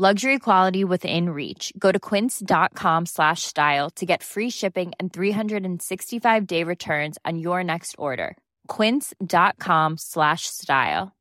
Luxury 0.00 0.38
quality 0.38 0.82
within 0.82 1.28
reach. 1.28 1.74
Go 1.78 1.92
to 1.92 1.98
quince.com 1.98 3.04
slash 3.04 3.42
style 3.42 3.90
to 3.96 4.06
get 4.06 4.22
free 4.22 4.48
shipping 4.48 4.92
and 4.98 5.12
365-day 5.12 6.64
returns 6.64 7.18
on 7.26 7.38
your 7.38 7.62
next 7.62 7.96
order. 7.98 8.38
quince.com 8.66 9.98
slash 9.98 10.46
style. 10.46 11.12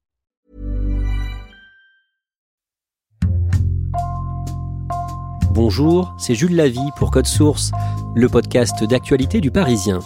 Bonjour, 5.52 6.14
c'est 6.18 6.36
Jules 6.36 6.56
Lavie 6.56 6.80
pour 6.96 7.12
Code 7.12 7.28
Source, 7.28 7.72
le 8.16 8.30
podcast 8.30 8.82
d'actualité 8.86 9.42
du 9.42 9.52
Parisien. 9.52 10.00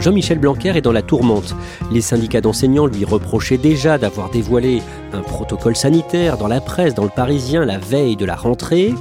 Jean-Michel 0.00 0.38
Blanquer 0.38 0.76
est 0.76 0.80
dans 0.80 0.92
la 0.92 1.02
tourmente. 1.02 1.54
Les 1.92 2.00
syndicats 2.00 2.40
d'enseignants 2.40 2.86
lui 2.86 3.04
reprochaient 3.04 3.58
déjà 3.58 3.98
d'avoir 3.98 4.30
dévoilé 4.30 4.80
un 5.12 5.20
protocole 5.20 5.76
sanitaire 5.76 6.38
dans 6.38 6.48
la 6.48 6.60
presse, 6.60 6.94
dans 6.94 7.04
le 7.04 7.10
Parisien, 7.10 7.66
la 7.66 7.78
veille 7.78 8.16
de 8.16 8.24
la 8.24 8.34
rentrée. 8.34 8.94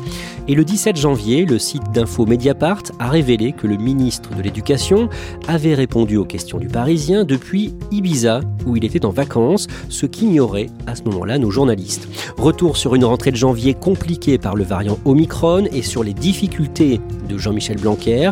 Et 0.50 0.56
le 0.56 0.66
17 0.66 0.98
janvier, 0.98 1.46
le 1.46 1.60
site 1.60 1.92
d'info 1.94 2.26
Mediapart 2.26 2.82
a 2.98 3.08
révélé 3.08 3.54
que 3.54 3.68
le 3.68 3.78
ministre 3.78 4.32
de 4.36 4.42
l'Éducation 4.42 5.08
avait 5.48 5.76
répondu 5.76 6.18
aux 6.18 6.26
questions 6.26 6.58
du 6.58 6.68
Parisien 6.68 7.24
depuis 7.24 7.76
Ibiza, 7.92 8.42
où 8.66 8.76
il 8.76 8.84
était 8.84 9.06
en 9.06 9.12
vacances, 9.12 9.68
ce 9.90 10.06
qu'ignoraient 10.06 10.72
à 10.88 10.96
ce 10.96 11.04
moment-là 11.04 11.38
nos 11.38 11.52
journalistes. 11.52 12.10
Retour 12.38 12.78
sur 12.78 12.96
une 12.96 13.06
rentrée 13.06 13.32
de 13.32 13.36
janvier 13.36 13.76
compliquée 13.76 14.40
par 14.40 14.56
le 14.56 14.64
variant 14.64 14.98
Omicron 15.06 15.66
et 15.72 15.84
sur 15.84 16.04
les 16.04 16.14
difficultés 16.14 17.00
de 17.30 17.38
Jean-Michel 17.38 17.78
Blanquer, 17.78 18.32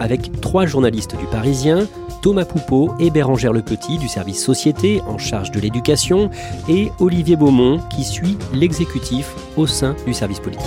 avec 0.00 0.40
trois 0.40 0.64
journalistes 0.64 1.16
du 1.18 1.26
Parisien, 1.26 1.86
Thomas 2.20 2.44
Poupeau 2.44 2.94
et 2.98 3.10
Bérangère 3.10 3.52
Le 3.52 3.62
Petit 3.62 3.98
du 3.98 4.08
service 4.08 4.44
Société 4.44 5.00
en 5.06 5.18
charge 5.18 5.50
de 5.50 5.60
l'éducation 5.60 6.30
et 6.68 6.88
Olivier 6.98 7.36
Beaumont 7.36 7.80
qui 7.90 8.04
suit 8.04 8.36
l'exécutif 8.52 9.34
au 9.56 9.66
sein 9.66 9.94
du 10.06 10.12
service 10.12 10.40
politique. 10.40 10.66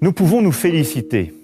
Nous 0.00 0.12
pouvons 0.12 0.40
nous 0.40 0.52
féliciter, 0.52 1.34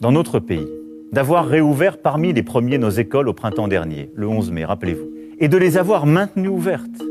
dans 0.00 0.12
notre 0.12 0.40
pays, 0.40 0.66
d'avoir 1.12 1.46
réouvert 1.46 1.98
parmi 1.98 2.32
les 2.32 2.42
premiers 2.42 2.76
nos 2.76 2.90
écoles 2.90 3.28
au 3.28 3.32
printemps 3.32 3.68
dernier, 3.68 4.10
le 4.14 4.26
11 4.28 4.50
mai, 4.50 4.64
rappelez-vous, 4.64 5.08
et 5.38 5.48
de 5.48 5.56
les 5.56 5.78
avoir 5.78 6.04
maintenues 6.04 6.48
ouvertes. 6.48 7.02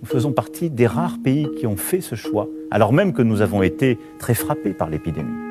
Nous 0.00 0.06
faisons 0.06 0.32
partie 0.32 0.70
des 0.70 0.86
rares 0.86 1.18
pays 1.22 1.48
qui 1.58 1.66
ont 1.66 1.76
fait 1.76 2.00
ce 2.00 2.14
choix, 2.14 2.48
alors 2.70 2.92
même 2.92 3.12
que 3.12 3.22
nous 3.22 3.40
avons 3.40 3.62
été 3.62 3.98
très 4.18 4.34
frappés 4.34 4.72
par 4.72 4.90
l'épidémie. 4.90 5.47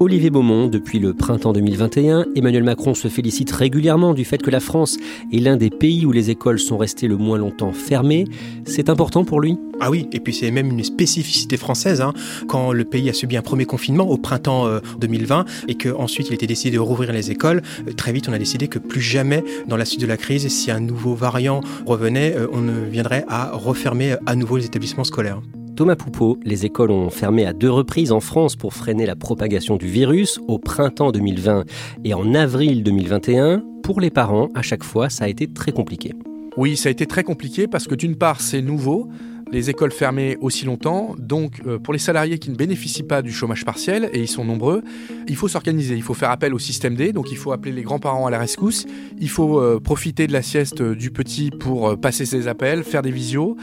Olivier 0.00 0.28
Beaumont, 0.28 0.66
depuis 0.66 0.98
le 0.98 1.14
printemps 1.14 1.52
2021, 1.52 2.26
Emmanuel 2.34 2.64
Macron 2.64 2.94
se 2.94 3.06
félicite 3.06 3.52
régulièrement 3.52 4.12
du 4.12 4.24
fait 4.24 4.42
que 4.42 4.50
la 4.50 4.58
France 4.58 4.98
est 5.32 5.38
l'un 5.38 5.56
des 5.56 5.70
pays 5.70 6.04
où 6.04 6.10
les 6.10 6.30
écoles 6.30 6.58
sont 6.58 6.76
restées 6.76 7.06
le 7.06 7.16
moins 7.16 7.38
longtemps 7.38 7.72
fermées. 7.72 8.24
C'est 8.64 8.88
important 8.88 9.24
pour 9.24 9.40
lui? 9.40 9.56
Ah 9.78 9.90
oui, 9.90 10.08
et 10.12 10.18
puis 10.18 10.34
c'est 10.34 10.50
même 10.50 10.68
une 10.70 10.82
spécificité 10.82 11.56
française. 11.56 12.00
Hein. 12.00 12.12
quand 12.48 12.72
le 12.72 12.84
pays 12.84 13.08
a 13.08 13.12
subi 13.12 13.36
un 13.36 13.42
premier 13.42 13.66
confinement 13.66 14.08
au 14.08 14.16
printemps 14.16 14.68
2020 15.00 15.44
et 15.68 15.76
qu'ensuite 15.76 16.28
il 16.28 16.34
été 16.34 16.46
décidé 16.46 16.76
de 16.76 16.80
rouvrir 16.80 17.12
les 17.12 17.30
écoles, 17.30 17.62
euh, 17.88 17.92
très 17.92 18.12
vite 18.12 18.28
on 18.28 18.32
a 18.32 18.38
décidé 18.38 18.66
que 18.66 18.78
plus 18.78 19.00
jamais 19.00 19.44
dans 19.68 19.76
la 19.76 19.84
suite 19.84 20.00
de 20.00 20.06
la 20.06 20.16
crise, 20.16 20.48
si 20.48 20.70
un 20.70 20.80
nouveau 20.80 21.14
variant 21.14 21.60
revenait, 21.86 22.34
euh, 22.36 22.48
on 22.52 22.60
ne 22.60 22.84
viendrait 22.90 23.24
à 23.28 23.52
refermer 23.52 24.16
à 24.26 24.34
nouveau 24.34 24.56
les 24.56 24.66
établissements 24.66 25.04
scolaires. 25.04 25.40
Thomas 25.76 25.96
Poupeau, 25.96 26.38
les 26.44 26.64
écoles 26.64 26.92
ont 26.92 27.10
fermé 27.10 27.44
à 27.46 27.52
deux 27.52 27.70
reprises 27.70 28.12
en 28.12 28.20
France 28.20 28.54
pour 28.54 28.74
freiner 28.74 29.06
la 29.06 29.16
propagation 29.16 29.76
du 29.76 29.88
virus, 29.88 30.38
au 30.46 30.58
printemps 30.58 31.10
2020 31.10 31.64
et 32.04 32.14
en 32.14 32.32
avril 32.32 32.84
2021. 32.84 33.60
Pour 33.82 34.00
les 34.00 34.10
parents, 34.10 34.50
à 34.54 34.62
chaque 34.62 34.84
fois, 34.84 35.10
ça 35.10 35.24
a 35.24 35.28
été 35.28 35.48
très 35.48 35.72
compliqué. 35.72 36.12
Oui, 36.56 36.76
ça 36.76 36.90
a 36.90 36.92
été 36.92 37.06
très 37.06 37.24
compliqué 37.24 37.66
parce 37.66 37.88
que 37.88 37.96
d'une 37.96 38.14
part, 38.14 38.40
c'est 38.40 38.62
nouveau 38.62 39.08
les 39.52 39.70
écoles 39.70 39.92
fermées 39.92 40.36
aussi 40.40 40.64
longtemps. 40.64 41.14
Donc, 41.18 41.60
euh, 41.66 41.78
pour 41.78 41.92
les 41.92 41.98
salariés 41.98 42.38
qui 42.38 42.50
ne 42.50 42.56
bénéficient 42.56 43.02
pas 43.02 43.22
du 43.22 43.32
chômage 43.32 43.64
partiel, 43.64 44.10
et 44.12 44.20
ils 44.20 44.28
sont 44.28 44.44
nombreux, 44.44 44.82
il 45.28 45.36
faut 45.36 45.48
s'organiser. 45.48 45.94
Il 45.94 46.02
faut 46.02 46.14
faire 46.14 46.30
appel 46.30 46.54
au 46.54 46.58
système 46.58 46.94
D. 46.94 47.12
Donc, 47.12 47.30
il 47.30 47.36
faut 47.36 47.52
appeler 47.52 47.72
les 47.72 47.82
grands-parents 47.82 48.26
à 48.26 48.30
la 48.30 48.38
rescousse. 48.38 48.86
Il 49.18 49.28
faut 49.28 49.60
euh, 49.60 49.80
profiter 49.80 50.26
de 50.26 50.32
la 50.32 50.42
sieste 50.42 50.82
du 50.82 51.10
petit 51.10 51.50
pour 51.50 51.88
euh, 51.88 51.96
passer 51.96 52.26
ses 52.26 52.48
appels, 52.48 52.84
faire 52.84 53.02
des 53.02 53.10
visios. 53.10 53.56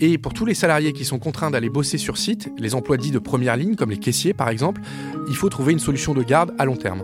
Et 0.00 0.16
pour 0.16 0.32
tous 0.32 0.44
les 0.44 0.54
salariés 0.54 0.92
qui 0.92 1.04
sont 1.04 1.18
contraints 1.18 1.50
d'aller 1.50 1.70
bosser 1.70 1.98
sur 1.98 2.18
site, 2.18 2.50
les 2.58 2.74
emplois 2.74 2.96
dits 2.96 3.10
de 3.10 3.18
première 3.18 3.56
ligne, 3.56 3.74
comme 3.74 3.90
les 3.90 3.98
caissiers 3.98 4.32
par 4.32 4.48
exemple, 4.48 4.80
il 5.28 5.34
faut 5.34 5.48
trouver 5.48 5.72
une 5.72 5.80
solution 5.80 6.14
de 6.14 6.22
garde 6.22 6.54
à 6.58 6.64
long 6.64 6.76
terme. 6.76 7.02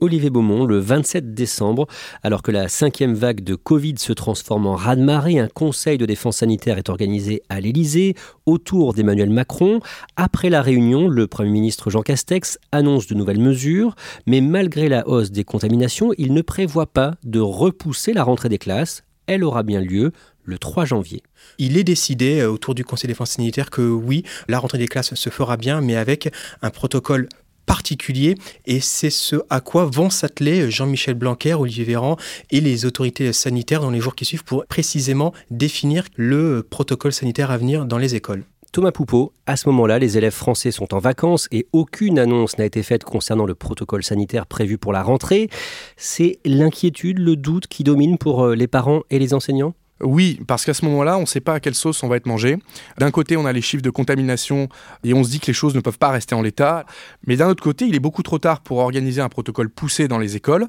Olivier 0.00 0.30
Beaumont, 0.30 0.66
le 0.66 0.78
27 0.78 1.34
décembre, 1.34 1.86
alors 2.22 2.42
que 2.42 2.50
la 2.50 2.68
cinquième 2.68 3.14
vague 3.14 3.42
de 3.42 3.54
Covid 3.54 3.94
se 3.98 4.12
transforme 4.12 4.66
en 4.66 4.74
raz-de-marée, 4.74 5.38
un 5.38 5.48
conseil 5.48 5.98
de 5.98 6.06
défense 6.06 6.38
sanitaire 6.38 6.78
est 6.78 6.88
organisé 6.88 7.42
à 7.48 7.60
l'Élysée 7.60 8.14
autour 8.44 8.92
d'Emmanuel 8.92 9.30
Macron. 9.30 9.80
Après 10.16 10.50
la 10.50 10.62
réunion, 10.62 11.08
le 11.08 11.26
Premier 11.26 11.50
ministre 11.50 11.90
Jean 11.90 12.02
Castex 12.02 12.58
annonce 12.72 13.06
de 13.06 13.14
nouvelles 13.14 13.40
mesures, 13.40 13.96
mais 14.26 14.40
malgré 14.40 14.88
la 14.88 15.08
hausse 15.08 15.30
des 15.30 15.44
contaminations, 15.44 16.12
il 16.18 16.34
ne 16.34 16.42
prévoit 16.42 16.86
pas 16.86 17.14
de 17.24 17.40
repousser 17.40 18.12
la 18.12 18.24
rentrée 18.24 18.48
des 18.48 18.58
classes. 18.58 19.02
Elle 19.26 19.44
aura 19.44 19.62
bien 19.62 19.80
lieu 19.80 20.12
le 20.44 20.58
3 20.58 20.84
janvier. 20.84 21.22
Il 21.58 21.76
est 21.76 21.84
décidé 21.84 22.40
euh, 22.40 22.50
autour 22.50 22.74
du 22.74 22.84
Conseil 22.84 23.08
de 23.08 23.12
défense 23.12 23.32
sanitaire 23.32 23.70
que 23.70 23.82
oui, 23.82 24.22
la 24.48 24.58
rentrée 24.58 24.78
des 24.78 24.86
classes 24.86 25.14
se 25.14 25.30
fera 25.30 25.56
bien, 25.56 25.80
mais 25.80 25.96
avec 25.96 26.32
un 26.62 26.70
protocole 26.70 27.28
particulier 27.66 28.36
et 28.64 28.80
c'est 28.80 29.10
ce 29.10 29.36
à 29.50 29.60
quoi 29.60 29.84
vont 29.84 30.10
s'atteler 30.10 30.70
Jean-Michel 30.70 31.14
Blanquer, 31.14 31.54
Olivier 31.54 31.84
Véran 31.84 32.16
et 32.50 32.60
les 32.60 32.86
autorités 32.86 33.32
sanitaires 33.32 33.80
dans 33.80 33.90
les 33.90 34.00
jours 34.00 34.14
qui 34.14 34.24
suivent 34.24 34.44
pour 34.44 34.64
précisément 34.66 35.32
définir 35.50 36.04
le 36.16 36.62
protocole 36.62 37.12
sanitaire 37.12 37.50
à 37.50 37.58
venir 37.58 37.84
dans 37.84 37.98
les 37.98 38.14
écoles. 38.14 38.44
Thomas 38.72 38.92
Poupeau, 38.92 39.32
à 39.46 39.56
ce 39.56 39.68
moment-là, 39.70 39.98
les 39.98 40.18
élèves 40.18 40.34
français 40.34 40.70
sont 40.70 40.92
en 40.92 40.98
vacances 40.98 41.48
et 41.50 41.66
aucune 41.72 42.18
annonce 42.18 42.58
n'a 42.58 42.66
été 42.66 42.82
faite 42.82 43.04
concernant 43.04 43.46
le 43.46 43.54
protocole 43.54 44.02
sanitaire 44.02 44.46
prévu 44.46 44.76
pour 44.76 44.92
la 44.92 45.02
rentrée. 45.02 45.48
C'est 45.96 46.40
l'inquiétude, 46.44 47.18
le 47.18 47.36
doute 47.36 47.68
qui 47.68 47.84
domine 47.84 48.18
pour 48.18 48.44
euh, 48.44 48.54
les 48.54 48.66
parents 48.66 49.00
et 49.08 49.18
les 49.18 49.32
enseignants? 49.32 49.72
Oui, 50.02 50.40
parce 50.46 50.64
qu'à 50.64 50.74
ce 50.74 50.84
moment-là, 50.84 51.16
on 51.16 51.22
ne 51.22 51.26
sait 51.26 51.40
pas 51.40 51.54
à 51.54 51.60
quelle 51.60 51.74
sauce 51.74 52.02
on 52.02 52.08
va 52.08 52.16
être 52.16 52.26
mangé. 52.26 52.58
D'un 52.98 53.10
côté, 53.10 53.36
on 53.36 53.46
a 53.46 53.52
les 53.52 53.62
chiffres 53.62 53.82
de 53.82 53.90
contamination 53.90 54.68
et 55.04 55.14
on 55.14 55.24
se 55.24 55.30
dit 55.30 55.40
que 55.40 55.46
les 55.46 55.54
choses 55.54 55.74
ne 55.74 55.80
peuvent 55.80 55.98
pas 55.98 56.10
rester 56.10 56.34
en 56.34 56.42
l'état. 56.42 56.84
Mais 57.26 57.36
d'un 57.36 57.48
autre 57.48 57.62
côté, 57.62 57.86
il 57.86 57.94
est 57.94 58.00
beaucoup 58.00 58.22
trop 58.22 58.38
tard 58.38 58.60
pour 58.60 58.78
organiser 58.78 59.22
un 59.22 59.30
protocole 59.30 59.70
poussé 59.70 60.06
dans 60.06 60.18
les 60.18 60.36
écoles. 60.36 60.66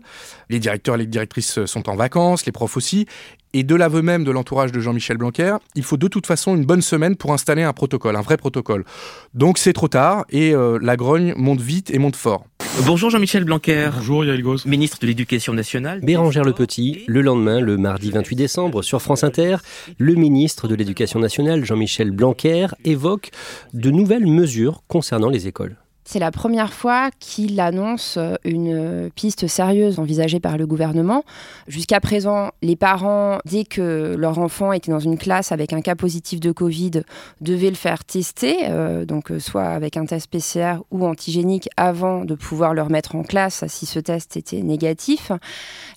Les 0.49 0.59
directeurs 0.59 0.95
et 0.95 0.99
les 0.99 1.05
directrices 1.07 1.65
sont 1.65 1.89
en 1.89 1.95
vacances, 1.95 2.45
les 2.45 2.53
profs 2.53 2.77
aussi. 2.77 3.05
Et 3.53 3.63
de 3.63 3.75
l'aveu 3.75 4.01
même 4.01 4.23
de 4.23 4.31
l'entourage 4.31 4.71
de 4.71 4.79
Jean-Michel 4.79 5.17
Blanquer, 5.17 5.57
il 5.75 5.83
faut 5.83 5.97
de 5.97 6.07
toute 6.07 6.27
façon 6.27 6.55
une 6.55 6.65
bonne 6.65 6.81
semaine 6.81 7.15
pour 7.15 7.33
installer 7.33 7.63
un 7.63 7.73
protocole, 7.73 8.15
un 8.15 8.21
vrai 8.21 8.38
protocole. 8.38 8.85
Donc 9.33 9.57
c'est 9.57 9.73
trop 9.73 9.88
tard 9.88 10.25
et 10.29 10.53
euh, 10.53 10.77
la 10.81 10.95
grogne 10.95 11.33
monte 11.35 11.61
vite 11.61 11.89
et 11.91 11.97
monte 11.97 12.15
fort. 12.15 12.45
Bonjour 12.85 13.09
Jean-Michel 13.09 13.44
Blanquer. 13.44 13.90
Bonjour 13.94 14.23
Yael 14.23 14.41
Gauss. 14.41 14.66
Ministre 14.66 15.00
de 15.01 15.07
l'Éducation 15.07 15.51
nationale. 15.51 16.00
Bérangère 16.01 16.44
Le 16.44 16.53
Petit, 16.53 17.03
le 17.07 17.21
lendemain, 17.21 17.59
le 17.59 17.75
mardi 17.75 18.12
28 18.12 18.36
décembre, 18.36 18.81
sur 18.81 19.01
France 19.01 19.24
Inter, 19.24 19.57
le 19.98 20.13
ministre 20.13 20.68
de 20.68 20.75
l'Éducation 20.75 21.19
nationale, 21.19 21.65
Jean-Michel 21.65 22.12
Blanquer, 22.12 22.68
évoque 22.86 23.31
de 23.74 23.89
nouvelles 23.89 24.27
mesures 24.27 24.83
concernant 24.88 25.30
les 25.30 25.48
écoles. 25.48 25.75
C'est 26.09 26.19
la 26.19 26.31
première 26.31 26.71
fois 26.71 27.09
qu'il 27.19 27.59
annonce 27.59 28.15
euh, 28.15 28.36
une 28.45 29.09
piste 29.13 29.48
sérieuse 29.48 30.00
envisagée 30.00 30.39
par 30.39 30.57
le 30.57 30.65
gouvernement. 30.65 31.25
Jusqu'à 31.68 32.00
présent, 32.00 32.51
les 32.62 32.77
parents, 32.77 33.39
dès 33.44 33.65
que 33.65 34.15
leur 34.18 34.39
enfant 34.39 34.71
était 34.71 34.89
dans 34.89 35.01
une 35.01 35.18
classe 35.18 35.51
avec 35.51 35.74
un 35.74 35.81
cas 35.81 35.95
positif 35.95 36.39
de 36.39 36.54
Covid, 36.54 37.01
devaient 37.42 37.69
le 37.69 37.75
faire 37.75 38.06
tester, 38.06 38.69
euh, 38.69 39.04
donc 39.04 39.31
euh, 39.31 39.39
soit 39.42 39.65
avec 39.65 39.98
un 39.98 40.06
test 40.06 40.31
PCR 40.31 40.77
ou 40.92 41.06
antigénique, 41.06 41.68
avant 41.75 42.24
de 42.24 42.36
pouvoir 42.36 42.74
le 42.74 42.83
remettre 42.83 43.18
en 43.18 43.24
classe 43.24 43.65
si 43.68 43.86
ce 43.86 44.00
test 44.00 44.38
était 44.38 44.62
négatif. 44.62 45.33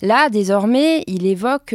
Là, 0.01 0.29
désormais, 0.29 1.05
il 1.07 1.25
évoque 1.25 1.73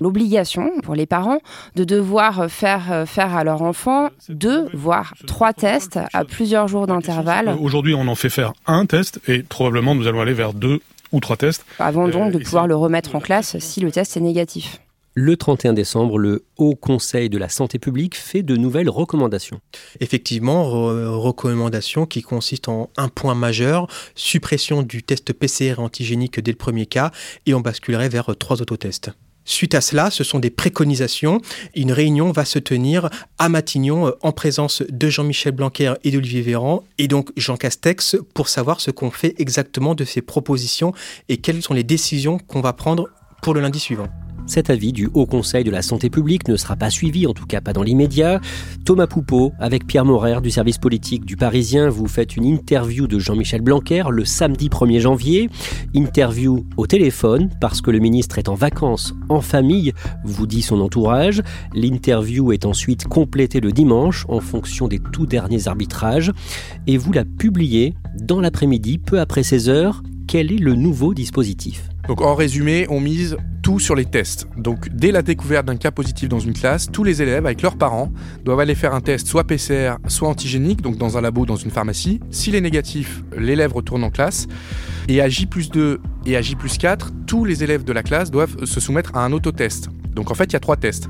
l'obligation 0.00 0.72
pour 0.82 0.96
les 0.96 1.06
parents 1.06 1.38
de 1.76 1.84
devoir 1.84 2.50
faire 2.50 3.04
faire 3.06 3.36
à 3.36 3.44
leur 3.44 3.62
enfant 3.62 4.08
deux, 4.28 4.68
voire 4.72 5.14
trois 5.26 5.52
tests 5.52 6.00
à 6.12 6.24
plusieurs 6.24 6.66
jours 6.66 6.86
d'intervalle 6.86 7.59
Aujourd'hui, 7.60 7.94
on 7.94 8.08
en 8.08 8.14
fait 8.14 8.30
faire 8.30 8.52
un 8.66 8.86
test 8.86 9.20
et 9.28 9.42
probablement 9.42 9.94
nous 9.94 10.06
allons 10.06 10.20
aller 10.20 10.32
vers 10.34 10.52
deux 10.54 10.80
ou 11.12 11.20
trois 11.20 11.36
tests. 11.36 11.64
Avant 11.78 12.08
donc 12.08 12.34
Euh, 12.34 12.38
de 12.38 12.42
pouvoir 12.44 12.66
le 12.66 12.74
remettre 12.76 13.14
en 13.14 13.20
classe 13.20 13.58
si 13.58 13.80
le 13.80 13.90
test 13.90 14.16
est 14.16 14.20
négatif. 14.20 14.80
Le 15.14 15.36
31 15.36 15.72
décembre, 15.72 16.18
le 16.18 16.44
Haut 16.56 16.76
Conseil 16.76 17.28
de 17.28 17.36
la 17.36 17.48
Santé 17.48 17.80
publique 17.80 18.16
fait 18.16 18.42
de 18.42 18.56
nouvelles 18.56 18.88
recommandations. 18.88 19.60
Effectivement, 19.98 20.64
re- 20.70 21.08
recommandation 21.08 22.06
qui 22.06 22.22
consiste 22.22 22.68
en 22.68 22.90
un 22.96 23.08
point 23.08 23.34
majeur, 23.34 23.88
suppression 24.14 24.82
du 24.82 25.02
test 25.02 25.32
PCR 25.32 25.74
antigénique 25.80 26.38
dès 26.40 26.52
le 26.52 26.56
premier 26.56 26.86
cas, 26.86 27.10
et 27.44 27.54
on 27.54 27.60
basculerait 27.60 28.08
vers 28.08 28.34
trois 28.38 28.62
autotests. 28.62 29.10
Suite 29.44 29.74
à 29.74 29.80
cela, 29.80 30.10
ce 30.10 30.22
sont 30.22 30.38
des 30.38 30.50
préconisations. 30.50 31.40
Une 31.74 31.92
réunion 31.92 32.30
va 32.30 32.44
se 32.44 32.58
tenir 32.58 33.08
à 33.38 33.48
Matignon 33.48 34.08
euh, 34.08 34.12
en 34.22 34.32
présence 34.32 34.82
de 34.88 35.08
Jean-Michel 35.08 35.52
Blanquer 35.52 35.94
et 36.04 36.10
d'Olivier 36.10 36.42
Véran 36.42 36.84
et 36.98 37.08
donc 37.08 37.30
Jean 37.36 37.56
Castex 37.56 38.16
pour 38.34 38.48
savoir 38.48 38.80
ce 38.80 38.90
qu'on 38.90 39.10
fait 39.10 39.34
exactement 39.38 39.94
de 39.94 40.04
ces 40.04 40.22
propositions 40.22 40.92
et 41.28 41.38
quelles 41.38 41.62
sont 41.62 41.74
les 41.74 41.84
décisions 41.84 42.38
qu'on 42.38 42.60
va 42.60 42.72
prendre 42.72 43.08
pour 43.42 43.54
le 43.54 43.60
lundi 43.60 43.80
suivant. 43.80 44.08
Cet 44.46 44.70
avis 44.70 44.92
du 44.92 45.08
Haut 45.14 45.26
Conseil 45.26 45.62
de 45.64 45.70
la 45.70 45.82
Santé 45.82 46.10
publique 46.10 46.48
ne 46.48 46.56
sera 46.56 46.76
pas 46.76 46.90
suivi, 46.90 47.26
en 47.26 47.32
tout 47.32 47.46
cas 47.46 47.60
pas 47.60 47.72
dans 47.72 47.82
l'immédiat. 47.82 48.40
Thomas 48.84 49.06
Poupeau, 49.06 49.52
avec 49.60 49.86
Pierre 49.86 50.04
Morer 50.04 50.40
du 50.40 50.50
service 50.50 50.78
politique 50.78 51.24
du 51.24 51.36
Parisien, 51.36 51.88
vous 51.88 52.08
faites 52.08 52.36
une 52.36 52.44
interview 52.44 53.06
de 53.06 53.18
Jean-Michel 53.18 53.60
Blanquer 53.60 54.04
le 54.10 54.24
samedi 54.24 54.68
1er 54.68 55.00
janvier. 55.00 55.50
Interview 55.94 56.66
au 56.76 56.86
téléphone, 56.86 57.50
parce 57.60 57.80
que 57.80 57.90
le 57.90 58.00
ministre 58.00 58.38
est 58.38 58.48
en 58.48 58.54
vacances, 58.54 59.14
en 59.28 59.40
famille, 59.40 59.92
vous 60.24 60.46
dit 60.46 60.62
son 60.62 60.80
entourage. 60.80 61.42
L'interview 61.74 62.52
est 62.52 62.66
ensuite 62.66 63.06
complétée 63.06 63.60
le 63.60 63.72
dimanche, 63.72 64.26
en 64.28 64.40
fonction 64.40 64.88
des 64.88 64.98
tout 64.98 65.26
derniers 65.26 65.68
arbitrages. 65.68 66.32
Et 66.86 66.96
vous 66.96 67.12
la 67.12 67.24
publiez 67.24 67.94
dans 68.20 68.40
l'après-midi, 68.40 68.98
peu 68.98 69.20
après 69.20 69.42
16 69.42 69.68
heures. 69.68 70.02
Quel 70.26 70.52
est 70.52 70.58
le 70.58 70.74
nouveau 70.74 71.14
dispositif? 71.14 71.88
Donc 72.10 72.22
en 72.22 72.34
résumé, 72.34 72.86
on 72.88 72.98
mise 72.98 73.36
tout 73.62 73.78
sur 73.78 73.94
les 73.94 74.04
tests. 74.04 74.48
Donc 74.56 74.88
dès 74.88 75.12
la 75.12 75.22
découverte 75.22 75.64
d'un 75.64 75.76
cas 75.76 75.92
positif 75.92 76.28
dans 76.28 76.40
une 76.40 76.54
classe, 76.54 76.88
tous 76.90 77.04
les 77.04 77.22
élèves 77.22 77.46
avec 77.46 77.62
leurs 77.62 77.76
parents 77.76 78.10
doivent 78.44 78.58
aller 78.58 78.74
faire 78.74 78.96
un 78.96 79.00
test 79.00 79.28
soit 79.28 79.44
PCR, 79.44 79.92
soit 80.08 80.28
antigénique, 80.28 80.82
donc 80.82 80.96
dans 80.96 81.16
un 81.16 81.20
labo, 81.20 81.46
dans 81.46 81.54
une 81.54 81.70
pharmacie. 81.70 82.18
S'il 82.32 82.56
est 82.56 82.60
négatif, 82.60 83.22
l'élève 83.38 83.72
retourne 83.72 84.02
en 84.02 84.10
classe. 84.10 84.48
Et 85.06 85.20
à 85.20 85.28
J 85.28 85.46
plus 85.46 85.70
2 85.70 86.00
et 86.26 86.36
à 86.36 86.42
J 86.42 86.56
plus 86.56 86.78
4, 86.78 87.12
tous 87.28 87.44
les 87.44 87.62
élèves 87.62 87.84
de 87.84 87.92
la 87.92 88.02
classe 88.02 88.32
doivent 88.32 88.64
se 88.64 88.80
soumettre 88.80 89.16
à 89.16 89.24
un 89.24 89.30
autotest. 89.30 89.88
Donc 90.14 90.30
en 90.30 90.34
fait, 90.34 90.44
il 90.44 90.52
y 90.54 90.56
a 90.56 90.60
trois 90.60 90.76
tests. 90.76 91.08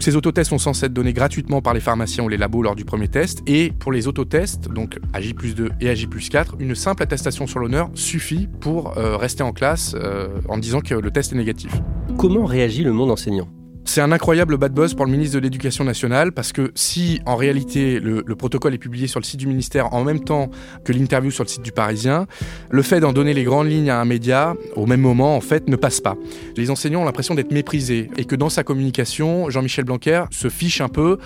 Ces 0.00 0.16
autotests 0.16 0.50
sont 0.50 0.58
censés 0.58 0.86
être 0.86 0.92
donnés 0.92 1.12
gratuitement 1.12 1.62
par 1.62 1.74
les 1.74 1.80
pharmaciens 1.80 2.24
ou 2.24 2.28
les 2.28 2.36
labos 2.36 2.62
lors 2.62 2.74
du 2.74 2.84
premier 2.84 3.08
test. 3.08 3.42
Et 3.46 3.72
pour 3.78 3.92
les 3.92 4.08
autotests, 4.08 4.68
donc 4.68 4.98
à 5.12 5.20
J 5.20 5.34
plus 5.34 5.54
2 5.54 5.70
et 5.80 5.88
à 5.88 5.94
J 5.94 6.06
plus 6.06 6.28
4, 6.28 6.56
une 6.58 6.74
simple 6.74 7.02
attestation 7.02 7.46
sur 7.46 7.60
l'honneur 7.60 7.90
suffit 7.94 8.48
pour 8.60 8.98
euh, 8.98 9.16
rester 9.16 9.42
en 9.42 9.52
classe 9.52 9.94
euh, 9.94 10.28
en 10.48 10.58
disant 10.58 10.80
que 10.80 10.94
le 10.94 11.10
test 11.10 11.32
est 11.32 11.36
négatif. 11.36 11.72
Comment 12.18 12.44
réagit 12.44 12.82
le 12.82 12.92
monde 12.92 13.10
enseignant? 13.10 13.48
C'est 13.84 14.00
un 14.00 14.12
incroyable 14.12 14.56
bad 14.56 14.72
buzz 14.72 14.94
pour 14.94 15.06
le 15.06 15.12
ministre 15.12 15.34
de 15.34 15.40
l'Éducation 15.40 15.84
nationale 15.84 16.32
parce 16.32 16.52
que 16.52 16.70
si 16.74 17.20
en 17.26 17.36
réalité 17.36 18.00
le, 18.00 18.22
le 18.24 18.36
protocole 18.36 18.74
est 18.74 18.78
publié 18.78 19.06
sur 19.06 19.20
le 19.20 19.24
site 19.24 19.40
du 19.40 19.46
ministère 19.46 19.92
en 19.92 20.04
même 20.04 20.20
temps 20.20 20.50
que 20.84 20.92
l'interview 20.92 21.30
sur 21.30 21.44
le 21.44 21.48
site 21.48 21.62
du 21.62 21.72
Parisien, 21.72 22.26
le 22.70 22.82
fait 22.82 23.00
d'en 23.00 23.12
donner 23.12 23.34
les 23.34 23.44
grandes 23.44 23.68
lignes 23.68 23.90
à 23.90 24.00
un 24.00 24.04
média 24.04 24.54
au 24.76 24.86
même 24.86 25.00
moment 25.00 25.36
en 25.36 25.40
fait 25.40 25.68
ne 25.68 25.76
passe 25.76 26.00
pas. 26.00 26.16
Les 26.56 26.70
enseignants 26.70 27.02
ont 27.02 27.04
l'impression 27.04 27.34
d'être 27.34 27.52
méprisés 27.52 28.08
et 28.16 28.24
que 28.24 28.36
dans 28.36 28.48
sa 28.48 28.62
communication, 28.64 29.50
Jean-Michel 29.50 29.84
Blanquer 29.84 30.24
se 30.30 30.48
fiche 30.48 30.80
un 30.80 30.88
peu 30.88 31.18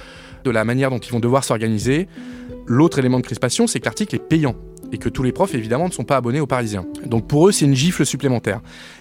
de 0.44 0.50
la 0.50 0.64
manière 0.64 0.90
dont 0.90 0.98
ils 0.98 1.12
vont 1.12 1.20
devoir 1.20 1.44
s'organiser. 1.44 2.08
L'autre 2.66 2.98
élément 2.98 3.18
de 3.18 3.24
crispation, 3.24 3.66
c'est 3.66 3.80
que 3.80 3.84
l'article 3.84 4.16
est 4.16 4.28
payant 4.28 4.56
et 4.92 4.98
que 4.98 5.08
tous 5.08 5.22
les 5.22 5.32
profs 5.32 5.54
évidemment 5.54 5.86
ne 5.86 5.92
sont 5.92 6.04
pas 6.04 6.16
abonnés 6.16 6.40
au 6.40 6.46
Parisien. 6.46 6.86
Donc 7.04 7.26
pour 7.26 7.48
eux, 7.48 7.52
c'est 7.52 7.64
une 7.64 7.74
gifle 7.74 8.04
supplémentaire. 8.04 8.60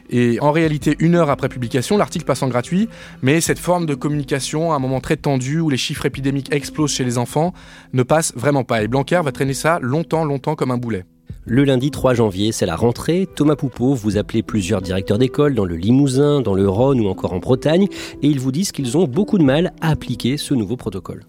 Et 0.10 0.40
en 0.40 0.52
réalité, 0.52 0.96
une 1.00 1.16
heure 1.16 1.30
après 1.30 1.50
publication, 1.50 1.98
l'article 1.98 2.26
passe 2.26 2.44
en 2.44 2.48
gratuit, 2.48 2.90
mais 3.22 3.42
cette 3.42 3.60
forme 3.60 3.86
de 3.86 3.96
communication, 3.96 4.72
à 4.72 4.76
un 4.76 4.80
moment 4.80 5.02
très 5.02 5.18
tendu 5.18 5.60
où 5.60 5.70
les 5.70 5.78
chiffres 5.78 6.06
épidémiques 6.06 6.54
explosent 6.54 6.92
chez 6.92 7.04
les 7.04 7.18
enfants, 7.18 7.54
ne 7.94 8.04
passe 8.04 8.34
vraiment 8.36 8.64
pas. 8.64 8.84
Et 8.84 8.88
Blanquer 8.88 9.22
va 9.24 9.32
traîner 9.32 9.54
ça 9.54 9.80
longtemps, 9.82 10.26
longtemps 10.26 10.56
comme 10.56 10.72
un 10.72 10.78
boulet. 10.78 11.06
Le 11.48 11.64
lundi 11.64 11.92
3 11.92 12.16
janvier, 12.16 12.52
c'est 12.52 12.66
la 12.66 12.76
rentrée. 12.76 13.28
Thomas 13.36 13.56
Poupeau, 13.56 13.94
vous 13.94 14.18
appelez 14.18 14.42
plusieurs 14.42 14.82
directeurs 14.82 15.20
d'école 15.20 15.54
dans 15.54 15.66
le 15.66 15.76
Limousin, 15.76 16.42
dans 16.42 16.56
le 16.56 16.68
Rhône 16.68 17.00
ou 17.00 17.08
encore 17.08 17.34
en 17.34 17.38
Bretagne, 17.38 17.88
et 18.24 18.28
ils 18.28 18.40
vous 18.40 18.52
disent 18.52 18.72
qu'ils 18.72 18.98
ont 18.98 19.06
beaucoup 19.06 19.38
de 19.38 19.44
mal 19.44 19.72
à 19.80 19.90
appliquer 19.90 20.38
ce 20.38 20.56
nouveau 20.56 20.76
protocole. 20.76 21.24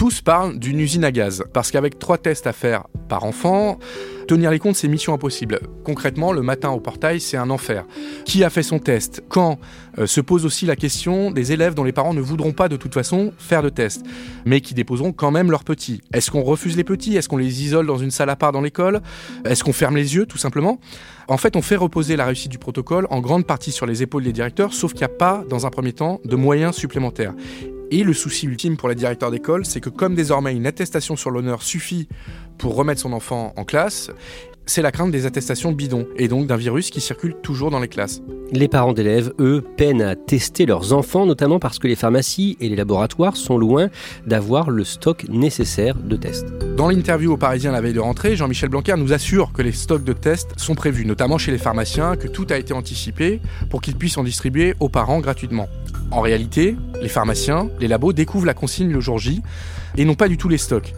Tous 0.00 0.22
parlent 0.22 0.58
d'une 0.58 0.80
usine 0.80 1.04
à 1.04 1.12
gaz, 1.12 1.44
parce 1.52 1.70
qu'avec 1.70 1.98
trois 1.98 2.16
tests 2.16 2.46
à 2.46 2.54
faire 2.54 2.84
par 3.10 3.24
enfant, 3.24 3.78
tenir 4.26 4.50
les 4.50 4.58
comptes, 4.58 4.76
c'est 4.76 4.88
mission 4.88 5.12
impossible. 5.12 5.60
Concrètement, 5.84 6.32
le 6.32 6.40
matin 6.40 6.70
au 6.70 6.80
portail, 6.80 7.20
c'est 7.20 7.36
un 7.36 7.50
enfer. 7.50 7.84
Qui 8.24 8.42
a 8.42 8.48
fait 8.48 8.62
son 8.62 8.78
test? 8.78 9.22
Quand? 9.28 9.58
Euh, 9.98 10.06
Se 10.06 10.22
pose 10.22 10.46
aussi 10.46 10.64
la 10.64 10.74
question 10.74 11.30
des 11.30 11.52
élèves 11.52 11.74
dont 11.74 11.84
les 11.84 11.92
parents 11.92 12.14
ne 12.14 12.22
voudront 12.22 12.52
pas 12.52 12.70
de 12.70 12.78
toute 12.78 12.94
façon 12.94 13.34
faire 13.36 13.62
de 13.62 13.68
test, 13.68 14.02
mais 14.46 14.62
qui 14.62 14.72
déposeront 14.72 15.12
quand 15.12 15.32
même 15.32 15.50
leurs 15.50 15.64
petits. 15.64 16.00
Est-ce 16.14 16.30
qu'on 16.30 16.44
refuse 16.44 16.78
les 16.78 16.84
petits? 16.84 17.18
Est-ce 17.18 17.28
qu'on 17.28 17.36
les 17.36 17.62
isole 17.62 17.86
dans 17.86 17.98
une 17.98 18.10
salle 18.10 18.30
à 18.30 18.36
part 18.36 18.52
dans 18.52 18.62
l'école? 18.62 19.02
Est-ce 19.44 19.62
qu'on 19.62 19.74
ferme 19.74 19.96
les 19.96 20.14
yeux, 20.14 20.24
tout 20.24 20.38
simplement? 20.38 20.80
En 21.28 21.36
fait, 21.36 21.56
on 21.56 21.62
fait 21.62 21.76
reposer 21.76 22.16
la 22.16 22.24
réussite 22.24 22.50
du 22.50 22.58
protocole 22.58 23.06
en 23.10 23.20
grande 23.20 23.46
partie 23.46 23.70
sur 23.70 23.84
les 23.84 24.02
épaules 24.02 24.24
des 24.24 24.32
directeurs, 24.32 24.72
sauf 24.72 24.92
qu'il 24.92 25.00
n'y 25.00 25.12
a 25.12 25.16
pas, 25.18 25.44
dans 25.50 25.66
un 25.66 25.70
premier 25.70 25.92
temps, 25.92 26.22
de 26.24 26.36
moyens 26.36 26.74
supplémentaires. 26.74 27.34
Et 27.92 28.04
le 28.04 28.12
souci 28.12 28.46
ultime 28.46 28.76
pour 28.76 28.88
les 28.88 28.94
directeurs 28.94 29.32
d'école, 29.32 29.66
c'est 29.66 29.80
que 29.80 29.90
comme 29.90 30.14
désormais 30.14 30.54
une 30.54 30.66
attestation 30.66 31.16
sur 31.16 31.30
l'honneur 31.30 31.62
suffit 31.62 32.08
pour 32.56 32.76
remettre 32.76 33.00
son 33.00 33.12
enfant 33.12 33.52
en 33.56 33.64
classe, 33.64 34.10
c'est 34.64 34.82
la 34.82 34.92
crainte 34.92 35.10
des 35.10 35.26
attestations 35.26 35.72
bidons, 35.72 36.06
et 36.16 36.28
donc 36.28 36.46
d'un 36.46 36.56
virus 36.56 36.90
qui 36.90 37.00
circule 37.00 37.34
toujours 37.42 37.70
dans 37.70 37.80
les 37.80 37.88
classes. 37.88 38.22
Les 38.52 38.66
parents 38.66 38.92
d'élèves, 38.92 39.32
eux, 39.38 39.62
peinent 39.76 40.02
à 40.02 40.16
tester 40.16 40.66
leurs 40.66 40.92
enfants, 40.92 41.24
notamment 41.24 41.60
parce 41.60 41.78
que 41.78 41.86
les 41.86 41.94
pharmacies 41.94 42.56
et 42.60 42.68
les 42.68 42.74
laboratoires 42.74 43.36
sont 43.36 43.56
loin 43.56 43.90
d'avoir 44.26 44.70
le 44.70 44.82
stock 44.82 45.24
nécessaire 45.28 45.94
de 45.94 46.16
tests. 46.16 46.48
Dans 46.76 46.88
l'interview 46.88 47.32
au 47.32 47.36
Parisien 47.36 47.70
la 47.70 47.80
veille 47.80 47.92
de 47.92 48.00
rentrée, 48.00 48.34
Jean-Michel 48.34 48.68
Blanquer 48.68 48.96
nous 48.96 49.12
assure 49.12 49.52
que 49.52 49.62
les 49.62 49.70
stocks 49.70 50.02
de 50.02 50.12
tests 50.12 50.58
sont 50.58 50.74
prévus, 50.74 51.06
notamment 51.06 51.38
chez 51.38 51.52
les 51.52 51.58
pharmaciens, 51.58 52.16
que 52.16 52.26
tout 52.26 52.46
a 52.50 52.58
été 52.58 52.74
anticipé 52.74 53.40
pour 53.68 53.80
qu'ils 53.80 53.94
puissent 53.94 54.18
en 54.18 54.24
distribuer 54.24 54.74
aux 54.80 54.88
parents 54.88 55.20
gratuitement. 55.20 55.68
En 56.10 56.20
réalité, 56.20 56.74
les 57.00 57.08
pharmaciens, 57.08 57.68
les 57.78 57.86
labos 57.86 58.12
découvrent 58.12 58.46
la 58.46 58.54
consigne 58.54 58.90
le 58.90 59.00
jour 59.00 59.18
J 59.18 59.42
et 59.96 60.04
n'ont 60.04 60.16
pas 60.16 60.26
du 60.26 60.38
tout 60.38 60.48
les 60.48 60.58
stocks. 60.58 60.92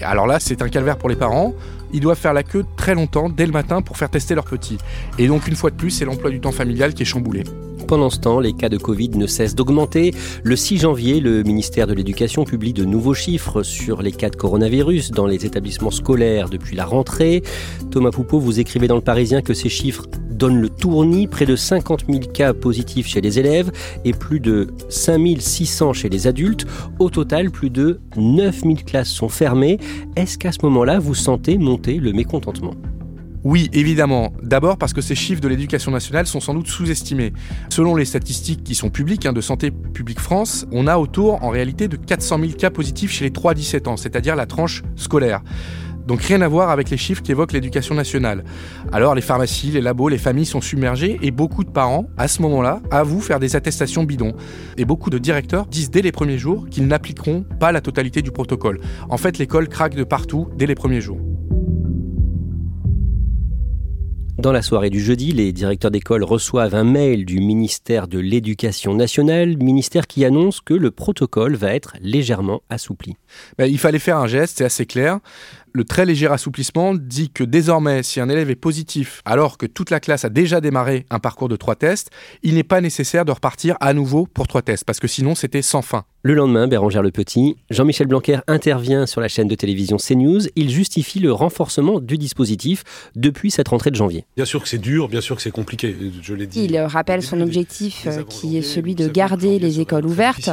Alors 0.00 0.28
là, 0.28 0.38
c'est 0.38 0.62
un 0.62 0.68
calvaire 0.68 0.98
pour 0.98 1.08
les 1.08 1.16
parents. 1.16 1.54
Ils 1.92 2.00
doivent 2.00 2.18
faire 2.18 2.32
la 2.32 2.42
queue 2.42 2.64
très 2.76 2.94
longtemps, 2.94 3.28
dès 3.28 3.46
le 3.46 3.52
matin, 3.52 3.82
pour 3.82 3.96
faire 3.96 4.10
tester 4.10 4.34
leurs 4.34 4.44
petits. 4.44 4.78
Et 5.18 5.26
donc, 5.26 5.46
une 5.48 5.56
fois 5.56 5.70
de 5.70 5.76
plus, 5.76 5.90
c'est 5.90 6.04
l'emploi 6.04 6.30
du 6.30 6.40
temps 6.40 6.52
familial 6.52 6.94
qui 6.94 7.02
est 7.02 7.06
chamboulé. 7.06 7.44
Pendant 7.86 8.10
ce 8.10 8.18
temps, 8.18 8.40
les 8.40 8.52
cas 8.52 8.68
de 8.68 8.78
Covid 8.78 9.10
ne 9.10 9.26
cessent 9.26 9.54
d'augmenter. 9.54 10.14
Le 10.42 10.56
6 10.56 10.78
janvier, 10.78 11.20
le 11.20 11.42
ministère 11.42 11.86
de 11.86 11.92
l'Éducation 11.92 12.44
publie 12.44 12.72
de 12.72 12.84
nouveaux 12.84 13.14
chiffres 13.14 13.62
sur 13.62 14.02
les 14.02 14.12
cas 14.12 14.30
de 14.30 14.36
coronavirus 14.36 15.10
dans 15.10 15.26
les 15.26 15.44
établissements 15.44 15.90
scolaires 15.90 16.48
depuis 16.48 16.76
la 16.76 16.86
rentrée. 16.86 17.42
Thomas 17.90 18.10
Poupeau, 18.10 18.38
vous 18.38 18.60
écrivez 18.60 18.88
dans 18.88 18.94
le 18.94 19.02
Parisien 19.02 19.42
que 19.42 19.52
ces 19.52 19.68
chiffres 19.68 20.06
donnent 20.32 20.60
le 20.60 20.68
tournis, 20.68 21.26
près 21.26 21.46
de 21.46 21.56
50 21.56 22.04
000 22.08 22.20
cas 22.32 22.52
positifs 22.52 23.06
chez 23.06 23.20
les 23.20 23.38
élèves 23.38 23.70
et 24.04 24.12
plus 24.12 24.40
de 24.40 24.68
5 24.88 25.20
600 25.38 25.92
chez 25.92 26.08
les 26.08 26.26
adultes. 26.26 26.66
Au 26.98 27.10
total, 27.10 27.50
plus 27.50 27.70
de 27.70 28.00
9 28.16 28.60
000 28.62 28.74
classes 28.86 29.10
sont 29.10 29.28
fermées. 29.28 29.78
Est-ce 30.16 30.38
qu'à 30.38 30.52
ce 30.52 30.58
moment-là, 30.62 30.98
vous 30.98 31.14
sentez 31.14 31.58
monter 31.58 31.98
le 31.98 32.12
mécontentement? 32.12 32.74
Oui, 33.44 33.68
évidemment. 33.72 34.32
D'abord 34.40 34.78
parce 34.78 34.92
que 34.92 35.00
ces 35.00 35.16
chiffres 35.16 35.40
de 35.40 35.48
l'éducation 35.48 35.90
nationale 35.90 36.26
sont 36.26 36.38
sans 36.38 36.54
doute 36.54 36.68
sous-estimés. 36.68 37.32
Selon 37.70 37.96
les 37.96 38.04
statistiques 38.04 38.62
qui 38.62 38.76
sont 38.76 38.88
publiques 38.88 39.26
hein, 39.26 39.32
de 39.32 39.40
Santé 39.40 39.72
publique 39.72 40.20
France, 40.20 40.64
on 40.70 40.86
a 40.86 40.96
autour 40.96 41.42
en 41.42 41.48
réalité 41.48 41.88
de 41.88 41.96
400 41.96 42.38
000 42.38 42.52
cas 42.52 42.70
positifs 42.70 43.10
chez 43.10 43.24
les 43.24 43.30
3-17 43.30 43.88
ans, 43.88 43.96
c'est-à-dire 43.96 44.36
la 44.36 44.46
tranche 44.46 44.84
scolaire. 44.94 45.42
Donc 46.06 46.22
rien 46.22 46.40
à 46.40 46.48
voir 46.48 46.70
avec 46.70 46.90
les 46.90 46.96
chiffres 46.96 47.22
qu'évoque 47.22 47.52
l'éducation 47.52 47.94
nationale. 47.94 48.44
Alors 48.92 49.14
les 49.14 49.20
pharmacies, 49.20 49.70
les 49.70 49.80
labos, 49.80 50.08
les 50.08 50.18
familles 50.18 50.46
sont 50.46 50.60
submergées 50.60 51.18
et 51.22 51.30
beaucoup 51.30 51.64
de 51.64 51.70
parents, 51.70 52.06
à 52.16 52.28
ce 52.28 52.42
moment-là, 52.42 52.80
avouent 52.90 53.20
faire 53.20 53.40
des 53.40 53.56
attestations 53.56 54.04
bidons. 54.04 54.34
Et 54.76 54.84
beaucoup 54.84 55.10
de 55.10 55.18
directeurs 55.18 55.66
disent 55.66 55.90
dès 55.90 56.02
les 56.02 56.12
premiers 56.12 56.38
jours 56.38 56.66
qu'ils 56.70 56.86
n'appliqueront 56.86 57.44
pas 57.60 57.72
la 57.72 57.80
totalité 57.80 58.22
du 58.22 58.32
protocole. 58.32 58.80
En 59.08 59.16
fait, 59.16 59.38
l'école 59.38 59.68
craque 59.68 59.94
de 59.94 60.04
partout 60.04 60.48
dès 60.56 60.66
les 60.66 60.74
premiers 60.74 61.00
jours. 61.00 61.18
Dans 64.42 64.50
la 64.50 64.62
soirée 64.62 64.90
du 64.90 64.98
jeudi, 64.98 65.30
les 65.30 65.52
directeurs 65.52 65.92
d'école 65.92 66.24
reçoivent 66.24 66.74
un 66.74 66.82
mail 66.82 67.24
du 67.24 67.38
ministère 67.38 68.08
de 68.08 68.18
l'Éducation 68.18 68.92
nationale, 68.92 69.56
ministère 69.56 70.08
qui 70.08 70.24
annonce 70.24 70.60
que 70.60 70.74
le 70.74 70.90
protocole 70.90 71.54
va 71.54 71.72
être 71.74 71.94
légèrement 72.00 72.62
assoupli. 72.68 73.14
Ben, 73.56 73.66
il 73.66 73.78
fallait 73.78 74.00
faire 74.00 74.16
un 74.16 74.26
geste, 74.26 74.58
c'est 74.58 74.64
assez 74.64 74.84
clair. 74.84 75.20
Le 75.74 75.84
très 75.84 76.04
léger 76.04 76.26
assouplissement 76.26 76.94
dit 76.94 77.30
que 77.30 77.44
désormais, 77.44 78.02
si 78.02 78.20
un 78.20 78.28
élève 78.28 78.50
est 78.50 78.56
positif 78.56 79.22
alors 79.24 79.56
que 79.56 79.64
toute 79.64 79.88
la 79.88 80.00
classe 80.00 80.22
a 80.26 80.28
déjà 80.28 80.60
démarré 80.60 81.06
un 81.08 81.18
parcours 81.18 81.48
de 81.48 81.56
trois 81.56 81.76
tests, 81.76 82.10
il 82.42 82.56
n'est 82.56 82.62
pas 82.62 82.82
nécessaire 82.82 83.24
de 83.24 83.32
repartir 83.32 83.76
à 83.80 83.94
nouveau 83.94 84.26
pour 84.26 84.46
trois 84.48 84.60
tests, 84.60 84.84
parce 84.84 85.00
que 85.00 85.08
sinon 85.08 85.34
c'était 85.34 85.62
sans 85.62 85.80
fin. 85.80 86.04
Le 86.24 86.34
lendemain, 86.34 86.68
Bérangère 86.68 87.02
Le 87.02 87.10
Petit, 87.10 87.56
Jean-Michel 87.70 88.06
Blanquer 88.06 88.40
intervient 88.48 89.06
sur 89.06 89.22
la 89.22 89.28
chaîne 89.28 89.48
de 89.48 89.54
télévision 89.54 89.96
CNews. 89.96 90.42
Il 90.56 90.68
justifie 90.68 91.20
le 91.20 91.32
renforcement 91.32 92.00
du 92.00 92.18
dispositif 92.18 92.84
depuis 93.16 93.50
cette 93.50 93.68
rentrée 93.68 93.90
de 93.90 93.96
janvier. 93.96 94.26
Bien 94.36 94.44
sûr 94.44 94.62
que 94.62 94.68
c'est 94.68 94.78
dur, 94.78 95.08
bien 95.08 95.22
sûr 95.22 95.36
que 95.36 95.42
c'est 95.42 95.50
compliqué, 95.50 95.96
je 96.20 96.34
l'ai 96.34 96.46
dit. 96.46 96.64
Il 96.64 96.78
rappelle 96.78 97.22
son 97.22 97.40
objectif 97.40 98.06
euh, 98.06 98.24
qui 98.24 98.58
est 98.58 98.62
celui 98.62 98.94
de 98.94 99.08
garder 99.08 99.58
les 99.58 99.80
écoles 99.80 100.04
ouvertes. 100.04 100.50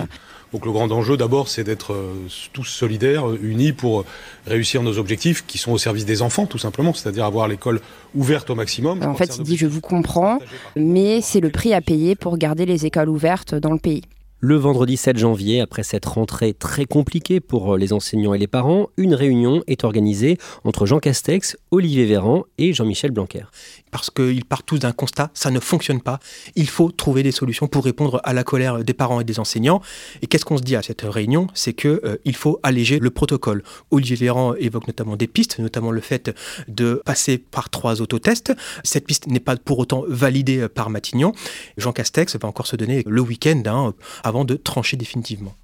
Donc 0.53 0.65
le 0.65 0.71
grand 0.71 0.91
enjeu 0.91 1.15
d'abord, 1.15 1.47
c'est 1.47 1.63
d'être 1.63 1.93
euh, 1.93 2.13
tous 2.53 2.63
solidaires, 2.63 3.25
unis 3.41 3.71
pour 3.71 4.05
réussir 4.47 4.81
nos 4.81 4.97
objectifs 4.97 5.45
qui 5.45 5.57
sont 5.57 5.71
au 5.71 5.77
service 5.77 6.05
des 6.05 6.21
enfants 6.21 6.45
tout 6.45 6.57
simplement, 6.57 6.93
c'est-à-dire 6.93 7.25
avoir 7.25 7.47
l'école 7.47 7.81
ouverte 8.15 8.49
au 8.49 8.55
maximum. 8.55 9.03
En 9.03 9.15
fait, 9.15 9.37
il 9.37 9.43
dit 9.43 9.57
je 9.57 9.67
vous 9.67 9.81
comprends, 9.81 10.39
mais 10.75 11.21
c'est 11.21 11.39
le 11.39 11.49
prix 11.49 11.73
à 11.73 11.81
payer 11.81 12.15
pour 12.15 12.37
garder 12.37 12.65
les 12.65 12.85
écoles 12.85 13.09
ouvertes 13.09 13.53
dans 13.55 13.71
le 13.71 13.79
pays. 13.79 14.01
Le 14.41 14.55
vendredi 14.55 14.95
7 14.95 15.17
janvier, 15.17 15.59
après 15.59 15.83
cette 15.83 16.05
rentrée 16.05 16.53
très 16.53 16.85
compliquée 16.85 17.41
pour 17.41 17.75
les 17.75 17.91
enseignants 17.91 18.33
et 18.33 18.37
les 18.37 18.47
parents, 18.47 18.87
une 18.95 19.13
réunion 19.13 19.63
est 19.67 19.83
organisée 19.83 20.37
entre 20.63 20.85
Jean 20.85 20.99
Castex, 20.99 21.57
Olivier 21.71 22.05
Véran 22.05 22.45
et 22.57 22.71
Jean-Michel 22.71 23.11
Blanquer 23.11 23.43
parce 23.91 24.09
qu'ils 24.09 24.45
partent 24.45 24.65
tous 24.65 24.79
d'un 24.79 24.91
constat, 24.91 25.29
ça 25.33 25.51
ne 25.51 25.59
fonctionne 25.59 26.01
pas. 26.01 26.19
Il 26.55 26.69
faut 26.69 26.91
trouver 26.91 27.23
des 27.23 27.31
solutions 27.31 27.67
pour 27.67 27.83
répondre 27.83 28.21
à 28.23 28.33
la 28.33 28.43
colère 28.43 28.83
des 28.83 28.93
parents 28.93 29.21
et 29.21 29.23
des 29.23 29.39
enseignants. 29.39 29.81
Et 30.21 30.27
qu'est-ce 30.27 30.45
qu'on 30.45 30.57
se 30.57 30.63
dit 30.63 30.75
à 30.75 30.81
cette 30.81 31.01
réunion? 31.01 31.47
C'est 31.53 31.73
qu'il 31.73 31.99
euh, 32.03 32.33
faut 32.33 32.59
alléger 32.63 32.99
le 32.99 33.09
protocole. 33.09 33.63
Olivier 33.91 34.15
Véran 34.15 34.53
évoque 34.55 34.87
notamment 34.87 35.15
des 35.15 35.27
pistes, 35.27 35.59
notamment 35.59 35.91
le 35.91 36.01
fait 36.01 36.35
de 36.67 37.01
passer 37.05 37.37
par 37.37 37.69
trois 37.69 38.01
autotests. 38.01 38.53
Cette 38.83 39.05
piste 39.05 39.27
n'est 39.27 39.39
pas 39.39 39.55
pour 39.57 39.79
autant 39.79 40.03
validée 40.07 40.67
par 40.69 40.89
Matignon. 40.89 41.33
Jean 41.77 41.91
Castex 41.91 42.37
va 42.37 42.47
encore 42.47 42.67
se 42.67 42.75
donner 42.75 43.03
le 43.05 43.21
week-end 43.21 43.61
hein, 43.65 43.93
avant 44.29 44.45
de 44.45 44.55
trancher 44.55 44.95
définitivement. 44.95 45.55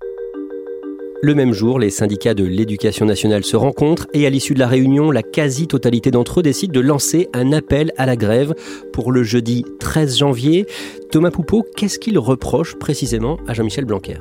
Le 1.21 1.33
même 1.33 1.53
jour, 1.53 1.79
les 1.79 1.89
syndicats 1.89 2.33
de 2.33 2.43
l'éducation 2.43 3.05
nationale 3.05 3.43
se 3.43 3.55
rencontrent 3.55 4.07
et 4.13 4.25
à 4.25 4.29
l'issue 4.29 4.53
de 4.53 4.59
la 4.59 4.67
réunion, 4.67 5.11
la 5.11 5.23
quasi-totalité 5.23 6.11
d'entre 6.11 6.39
eux 6.39 6.43
décide 6.43 6.71
de 6.71 6.79
lancer 6.79 7.29
un 7.33 7.51
appel 7.51 7.93
à 7.97 8.05
la 8.05 8.15
grève 8.15 8.53
pour 8.91 9.11
le 9.11 9.23
jeudi 9.23 9.65
13 9.79 10.17
janvier. 10.17 10.65
Thomas 11.11 11.31
Poupeau, 11.31 11.63
qu'est-ce 11.77 11.99
qu'il 11.99 12.19
reproche 12.19 12.75
précisément 12.75 13.37
à 13.47 13.53
Jean-Michel 13.53 13.85
Blanquer? 13.85 14.17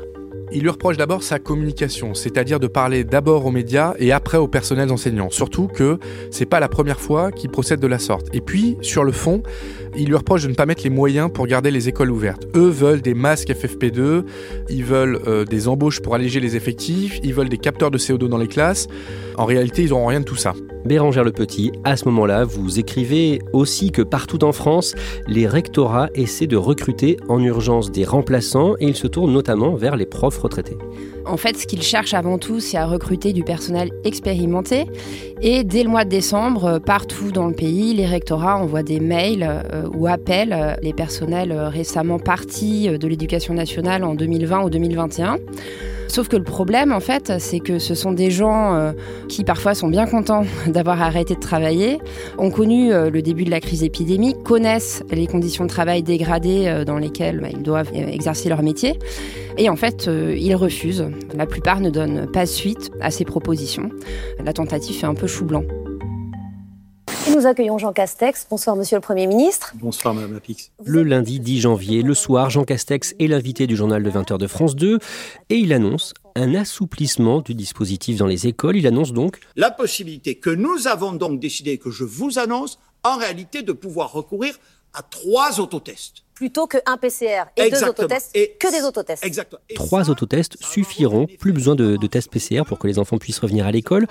Il 0.54 0.62
lui 0.62 0.70
reproche 0.70 0.96
d'abord 0.96 1.22
sa 1.22 1.38
communication, 1.38 2.14
c'est-à-dire 2.14 2.60
de 2.60 2.68
parler 2.68 3.02
d'abord 3.02 3.44
aux 3.44 3.50
médias 3.50 3.94
et 3.98 4.12
après 4.12 4.38
aux 4.38 4.46
personnels 4.46 4.92
enseignants. 4.92 5.30
Surtout 5.30 5.66
que 5.66 5.98
c'est 6.30 6.46
pas 6.46 6.60
la 6.60 6.68
première 6.68 7.00
fois 7.00 7.32
qu'il 7.32 7.50
procède 7.50 7.80
de 7.80 7.86
la 7.88 7.98
sorte. 7.98 8.28
Et 8.32 8.40
puis, 8.40 8.76
sur 8.80 9.02
le 9.02 9.12
fond, 9.12 9.42
il 9.96 10.06
lui 10.06 10.14
reproche 10.14 10.44
de 10.44 10.48
ne 10.48 10.54
pas 10.54 10.66
mettre 10.66 10.84
les 10.84 10.90
moyens 10.90 11.30
pour 11.32 11.46
garder 11.46 11.70
les 11.70 11.88
écoles 11.88 12.10
ouvertes. 12.10 12.46
Eux 12.54 12.68
veulent 12.68 13.02
des 13.02 13.14
masques 13.14 13.50
FFP2, 13.50 14.24
ils 14.70 14.84
veulent 14.84 15.20
euh, 15.26 15.44
des 15.44 15.66
embauches 15.66 16.00
pour 16.00 16.14
alléger 16.14 16.38
les 16.38 16.56
effectifs, 16.56 17.18
ils 17.24 17.34
veulent 17.34 17.48
des 17.48 17.58
capteurs 17.58 17.90
de 17.90 17.98
CO2 17.98 18.28
dans 18.28 18.38
les 18.38 18.48
classes. 18.48 18.86
En 19.36 19.46
réalité, 19.46 19.82
ils 19.82 19.90
n'auront 19.90 20.06
rien 20.06 20.20
de 20.20 20.24
tout 20.24 20.36
ça. 20.36 20.54
Bérangère 20.84 21.24
Le 21.24 21.32
Petit, 21.32 21.72
à 21.84 21.96
ce 21.96 22.04
moment-là, 22.06 22.44
vous 22.44 22.78
écrivez 22.78 23.40
aussi 23.54 23.90
que 23.90 24.02
partout 24.02 24.44
en 24.44 24.52
France, 24.52 24.94
les 25.26 25.46
rectorats 25.46 26.10
essaient 26.14 26.46
de 26.46 26.58
recruter 26.58 27.16
en 27.28 27.40
urgence 27.42 27.90
des 27.90 28.04
remplaçants 28.04 28.74
et 28.80 28.88
ils 28.88 28.96
se 28.96 29.06
tournent 29.06 29.32
notamment 29.32 29.76
vers 29.76 29.96
les 29.96 30.04
profs 30.04 30.38
En 31.26 31.36
fait, 31.36 31.56
ce 31.56 31.66
qu'ils 31.66 31.82
cherchent 31.82 32.14
avant 32.14 32.38
tout, 32.38 32.60
c'est 32.60 32.76
à 32.76 32.86
recruter 32.86 33.32
du 33.32 33.44
personnel 33.44 33.90
expérimenté. 34.04 34.86
Et 35.40 35.64
dès 35.64 35.82
le 35.82 35.88
mois 35.88 36.04
de 36.04 36.10
décembre, 36.10 36.78
partout 36.78 37.32
dans 37.32 37.46
le 37.46 37.54
pays, 37.54 37.94
les 37.94 38.06
rectorats 38.06 38.56
envoient 38.56 38.82
des 38.82 39.00
mails 39.00 39.42
euh, 39.48 39.88
ou 39.94 40.06
appellent 40.06 40.52
euh, 40.52 40.74
les 40.82 40.92
personnels 40.92 41.52
récemment 41.52 42.18
partis 42.18 42.88
de 42.88 43.08
l'éducation 43.08 43.54
nationale 43.54 44.04
en 44.04 44.14
2020 44.14 44.64
ou 44.64 44.70
2021 44.70 45.38
Sauf 46.14 46.28
que 46.28 46.36
le 46.36 46.44
problème, 46.44 46.92
en 46.92 47.00
fait, 47.00 47.32
c'est 47.40 47.58
que 47.58 47.80
ce 47.80 47.96
sont 47.96 48.12
des 48.12 48.30
gens 48.30 48.76
euh, 48.76 48.92
qui 49.28 49.42
parfois 49.42 49.74
sont 49.74 49.88
bien 49.88 50.06
contents 50.06 50.44
d'avoir 50.68 51.02
arrêté 51.02 51.34
de 51.34 51.40
travailler, 51.40 51.98
ont 52.38 52.52
connu 52.52 52.92
euh, 52.92 53.10
le 53.10 53.20
début 53.20 53.42
de 53.42 53.50
la 53.50 53.58
crise 53.58 53.82
épidémique, 53.82 54.40
connaissent 54.44 55.02
les 55.10 55.26
conditions 55.26 55.64
de 55.64 55.68
travail 55.68 56.04
dégradées 56.04 56.68
euh, 56.68 56.84
dans 56.84 56.98
lesquelles 56.98 57.40
bah, 57.40 57.48
ils 57.50 57.64
doivent 57.64 57.90
exercer 57.92 58.48
leur 58.48 58.62
métier. 58.62 58.96
Et 59.58 59.68
en 59.68 59.74
fait, 59.74 60.08
ils 60.08 60.54
refusent. 60.54 61.08
La 61.34 61.46
plupart 61.46 61.80
ne 61.80 61.90
donnent 61.90 62.30
pas 62.30 62.46
suite 62.46 62.92
à 63.00 63.10
ces 63.10 63.24
propositions. 63.24 63.90
La 64.44 64.52
tentative 64.52 64.94
fait 64.94 65.06
un 65.06 65.14
peu 65.14 65.26
chou 65.26 65.44
blanc. 65.44 65.64
Nous 67.34 67.46
accueillons 67.46 67.78
Jean 67.78 67.92
Castex. 67.92 68.46
Bonsoir, 68.48 68.76
monsieur 68.76 68.96
le 68.96 69.00
Premier 69.00 69.26
ministre. 69.26 69.72
Bonsoir, 69.80 70.14
madame 70.14 70.34
Lapix. 70.34 70.70
Le 70.84 71.02
lundi 71.02 71.40
10 71.40 71.62
janvier, 71.62 72.02
le 72.02 72.14
soir, 72.14 72.48
Jean 72.48 72.62
Castex 72.62 73.16
est 73.18 73.26
l'invité 73.26 73.66
du 73.66 73.74
journal 73.74 74.04
de 74.04 74.10
20h 74.10 74.38
de 74.38 74.46
France 74.46 74.76
2 74.76 75.00
et 75.50 75.56
il 75.56 75.72
annonce 75.72 76.14
un 76.36 76.54
assouplissement 76.54 77.40
du 77.40 77.56
dispositif 77.56 78.18
dans 78.18 78.28
les 78.28 78.46
écoles. 78.46 78.76
Il 78.76 78.86
annonce 78.86 79.12
donc 79.12 79.40
la 79.56 79.72
possibilité 79.72 80.36
que 80.36 80.50
nous 80.50 80.86
avons 80.86 81.12
donc 81.12 81.40
décidé, 81.40 81.76
que 81.78 81.90
je 81.90 82.04
vous 82.04 82.38
annonce, 82.38 82.78
en 83.02 83.16
réalité 83.16 83.62
de 83.62 83.72
pouvoir 83.72 84.12
recourir 84.12 84.54
à 84.92 85.02
trois 85.02 85.58
autotests. 85.58 86.18
Plutôt 86.34 86.68
qu'un 86.68 86.96
PCR 86.96 87.46
et 87.56 87.68
deux 87.68 87.82
autotests, 87.82 88.30
et 88.34 88.56
que 88.60 88.70
des 88.70 88.84
autotests. 88.84 89.24
Exactement. 89.24 89.60
trois 89.74 90.08
autotests 90.08 90.56
suffiront, 90.62 91.26
plus 91.40 91.52
besoin 91.52 91.74
de, 91.74 91.96
de 91.96 92.06
tests 92.06 92.30
PCR 92.30 92.62
pour 92.64 92.78
que 92.78 92.86
les 92.86 93.00
enfants 93.00 93.18
puissent 93.18 93.40
revenir 93.40 93.66
à 93.66 93.72
l'école. 93.72 94.06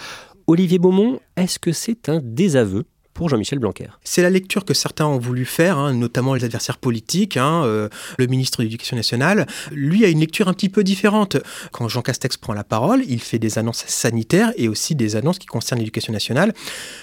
Olivier 0.46 0.78
Beaumont, 0.78 1.22
est-ce 1.38 1.58
que 1.58 1.72
c'est 1.72 2.10
un 2.10 2.20
désaveu? 2.22 2.84
Pour 3.14 3.30
Jean-Michel 3.30 3.60
Blanquer. 3.60 3.88
C'est 4.04 4.22
la 4.22 4.30
lecture 4.30 4.66
que 4.66 4.74
certains 4.74 5.06
ont 5.06 5.20
voulu 5.20 5.46
faire, 5.46 5.78
hein, 5.78 5.94
notamment 5.94 6.34
les 6.34 6.44
adversaires 6.44 6.78
politiques. 6.78 7.38
Hein, 7.38 7.64
euh, 7.66 7.90
le 8.18 8.28
ministre 8.28 8.60
de 8.60 8.64
l'Éducation 8.64 8.96
nationale, 8.96 9.48
lui, 9.72 10.06
a 10.06 10.08
une 10.08 10.20
lecture 10.20 10.48
un 10.48 10.54
petit 10.54 10.70
peu 10.70 10.84
différente. 10.84 11.38
Quand 11.72 11.88
Jean 11.88 12.02
Castex 12.02 12.38
prend 12.38 12.54
la 12.54 12.64
parole, 12.64 13.04
il 13.08 13.22
fait 13.22 13.40
des 13.40 13.58
annonces 13.58 13.84
sanitaires 13.88 14.52
et 14.58 14.68
aussi 14.68 14.96
des 14.96 15.16
annonces 15.16 15.40
qui 15.40 15.48
concernent 15.48 15.80
l'éducation 15.80 16.14
nationale. 16.14 16.54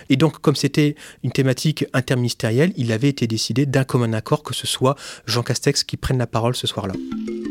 Et 0.09 0.17
donc, 0.17 0.41
comme 0.41 0.57
c'était 0.57 0.95
une 1.23 1.33
thématique 1.33 1.85
interministérielle, 1.93 2.73
il 2.77 2.93
avait 2.93 3.09
été 3.09 3.27
décidé 3.27 3.67
d'un 3.67 3.85
commun 3.85 4.13
accord 4.13 4.43
que 4.43 4.55
ce 4.55 4.67
soit 4.67 4.97
Jean 5.27 5.43
Castex 5.43 5.85
qui 5.85 5.97
prenne 5.97 6.19
la 6.19 6.27
parole 6.27 6.57
ce 6.57 6.67
soir-là. 6.67 6.95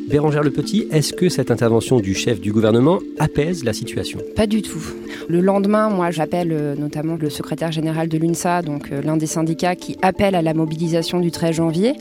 Bérangère 0.10 0.42
Le 0.42 0.50
Petit, 0.50 0.88
est-ce 0.90 1.14
que 1.14 1.30
cette 1.30 1.52
intervention 1.52 2.00
du 2.00 2.16
chef 2.16 2.42
du 2.42 2.52
gouvernement 2.52 2.98
apaise 3.20 3.64
la 3.64 3.74
situation? 3.74 4.20
Pas 4.36 4.48
du 4.48 4.64
tout. 4.64 4.82
Le 5.28 5.40
lendemain, 5.40 5.90
moi, 5.90 6.10
j'appelle 6.10 6.52
euh, 6.52 6.76
notamment 6.76 7.16
le 7.16 7.30
secrétaire 7.30 7.72
général 7.72 8.10
de 8.10 8.18
l'UNSA, 8.18 8.49
donc 8.64 8.92
euh, 8.92 9.02
l'un 9.02 9.18
des 9.18 9.28
syndicats 9.28 9.76
qui 9.76 9.98
appelle 10.02 10.36
à 10.36 10.42
la 10.42 10.54
mobilisation 10.54 11.20
du 11.20 11.32
13 11.32 11.56
janvier. 11.56 11.96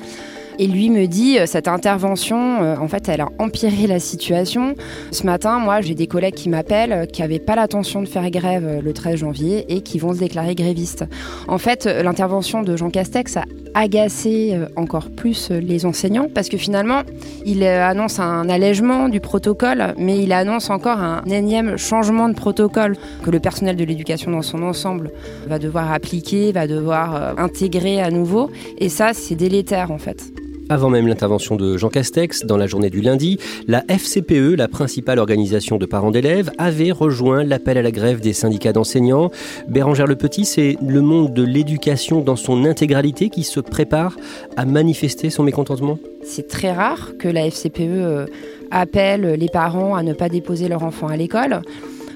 Et 0.60 0.66
lui 0.66 0.90
me 0.90 1.06
dit, 1.06 1.38
euh, 1.38 1.46
cette 1.46 1.68
intervention, 1.68 2.62
euh, 2.62 2.76
en 2.76 2.88
fait, 2.88 3.08
elle 3.08 3.20
a 3.20 3.28
empiré 3.38 3.86
la 3.86 4.00
situation. 4.00 4.74
Ce 5.12 5.24
matin, 5.24 5.60
moi, 5.60 5.80
j'ai 5.80 5.94
des 5.94 6.08
collègues 6.08 6.34
qui 6.34 6.48
m'appellent, 6.48 6.92
euh, 6.92 7.06
qui 7.06 7.22
n'avaient 7.22 7.38
pas 7.38 7.54
l'intention 7.54 8.02
de 8.02 8.08
faire 8.08 8.28
grève 8.28 8.80
le 8.82 8.92
13 8.92 9.20
janvier 9.20 9.64
et 9.68 9.82
qui 9.82 10.00
vont 10.00 10.12
se 10.12 10.18
déclarer 10.18 10.56
grévistes. 10.56 11.04
En 11.46 11.58
fait, 11.58 11.86
l'intervention 11.86 12.62
de 12.62 12.76
Jean 12.76 12.90
Castex 12.90 13.36
a 13.36 13.44
agacé 13.74 14.58
encore 14.74 15.10
plus 15.10 15.50
les 15.50 15.86
enseignants 15.86 16.28
parce 16.34 16.48
que 16.48 16.56
finalement, 16.56 17.02
il 17.46 17.64
annonce 17.64 18.18
un 18.18 18.48
allègement 18.48 19.08
du 19.08 19.20
protocole, 19.20 19.94
mais 19.96 20.18
il 20.18 20.32
annonce 20.32 20.70
encore 20.70 20.98
un 20.98 21.22
énième 21.26 21.76
changement 21.76 22.28
de 22.28 22.34
protocole 22.34 22.96
que 23.22 23.30
le 23.30 23.38
personnel 23.38 23.76
de 23.76 23.84
l'éducation 23.84 24.32
dans 24.32 24.42
son 24.42 24.62
ensemble 24.62 25.12
va 25.46 25.58
devoir 25.58 25.92
appliquer, 25.92 26.50
va 26.50 26.66
devoir 26.66 27.38
intégrer 27.38 28.00
à 28.00 28.10
nouveau. 28.10 28.50
Et 28.78 28.88
ça, 28.88 29.12
c'est 29.14 29.36
délétère 29.36 29.92
en 29.92 29.98
fait. 29.98 30.32
Avant 30.70 30.90
même 30.90 31.06
l'intervention 31.06 31.56
de 31.56 31.78
Jean 31.78 31.88
Castex, 31.88 32.44
dans 32.44 32.58
la 32.58 32.66
journée 32.66 32.90
du 32.90 33.00
lundi, 33.00 33.38
la 33.66 33.84
FCPE, 33.88 34.54
la 34.54 34.68
principale 34.68 35.18
organisation 35.18 35.78
de 35.78 35.86
parents 35.86 36.10
d'élèves, 36.10 36.50
avait 36.58 36.90
rejoint 36.90 37.42
l'appel 37.42 37.78
à 37.78 37.82
la 37.82 37.90
grève 37.90 38.20
des 38.20 38.34
syndicats 38.34 38.74
d'enseignants. 38.74 39.30
Bérangère 39.66 40.06
Le 40.06 40.16
Petit, 40.16 40.44
c'est 40.44 40.76
le 40.86 41.00
monde 41.00 41.32
de 41.32 41.42
l'éducation 41.42 42.20
dans 42.20 42.36
son 42.36 42.66
intégralité 42.66 43.30
qui 43.30 43.44
se 43.44 43.60
prépare 43.60 44.16
à 44.58 44.66
manifester 44.66 45.30
son 45.30 45.42
mécontentement? 45.42 45.98
C'est 46.22 46.48
très 46.48 46.72
rare 46.72 47.12
que 47.18 47.28
la 47.28 47.46
FCPE 47.46 47.80
euh, 47.80 48.26
appelle 48.70 49.22
les 49.22 49.48
parents 49.48 49.94
à 49.94 50.02
ne 50.02 50.12
pas 50.12 50.28
déposer 50.28 50.68
leur 50.68 50.82
enfant 50.82 51.06
à 51.08 51.16
l'école. 51.16 51.62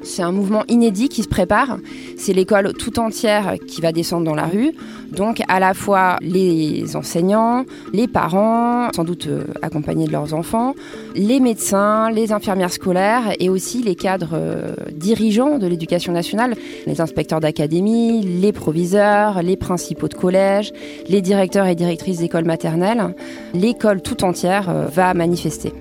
C'est 0.03 0.23
un 0.23 0.33
mouvement 0.33 0.65
inédit 0.69 1.09
qui 1.09 1.23
se 1.23 1.29
prépare. 1.29 1.79
C'est 2.17 2.33
l'école 2.33 2.73
tout 2.75 2.99
entière 2.99 3.55
qui 3.67 3.81
va 3.81 3.93
descendre 3.93 4.25
dans 4.25 4.35
la 4.35 4.47
rue. 4.47 4.73
Donc 5.11 5.43
à 5.49 5.61
la 5.61 5.75
fois 5.75 6.17
les 6.23 6.97
enseignants, 6.97 7.65
les 7.93 8.09
parents, 8.09 8.91
sans 8.95 9.05
doute 9.05 9.27
euh, 9.27 9.45
accompagnés 9.61 10.07
de 10.07 10.13
leurs 10.13 10.33
enfants, 10.33 10.75
les 11.15 11.39
médecins, 11.39 12.11
les 12.11 12.33
infirmières 12.33 12.73
scolaires 12.73 13.35
et 13.39 13.51
aussi 13.51 13.83
les 13.83 13.95
cadres 13.95 14.31
euh, 14.33 14.75
dirigeants 14.93 15.59
de 15.59 15.67
l'éducation 15.67 16.13
nationale, 16.13 16.55
les 16.87 17.01
inspecteurs 17.01 17.41
d'académie, 17.41 18.23
les 18.23 18.53
proviseurs, 18.53 19.43
les 19.43 19.57
principaux 19.57 20.09
de 20.09 20.15
collège, 20.15 20.73
les 21.09 21.21
directeurs 21.21 21.67
et 21.67 21.75
directrices 21.75 22.19
d'écoles 22.19 22.47
maternelles. 22.47 23.15
L'école 23.53 24.01
tout 24.01 24.25
entière 24.25 24.71
euh, 24.71 24.87
va 24.87 25.13
manifester. 25.13 25.73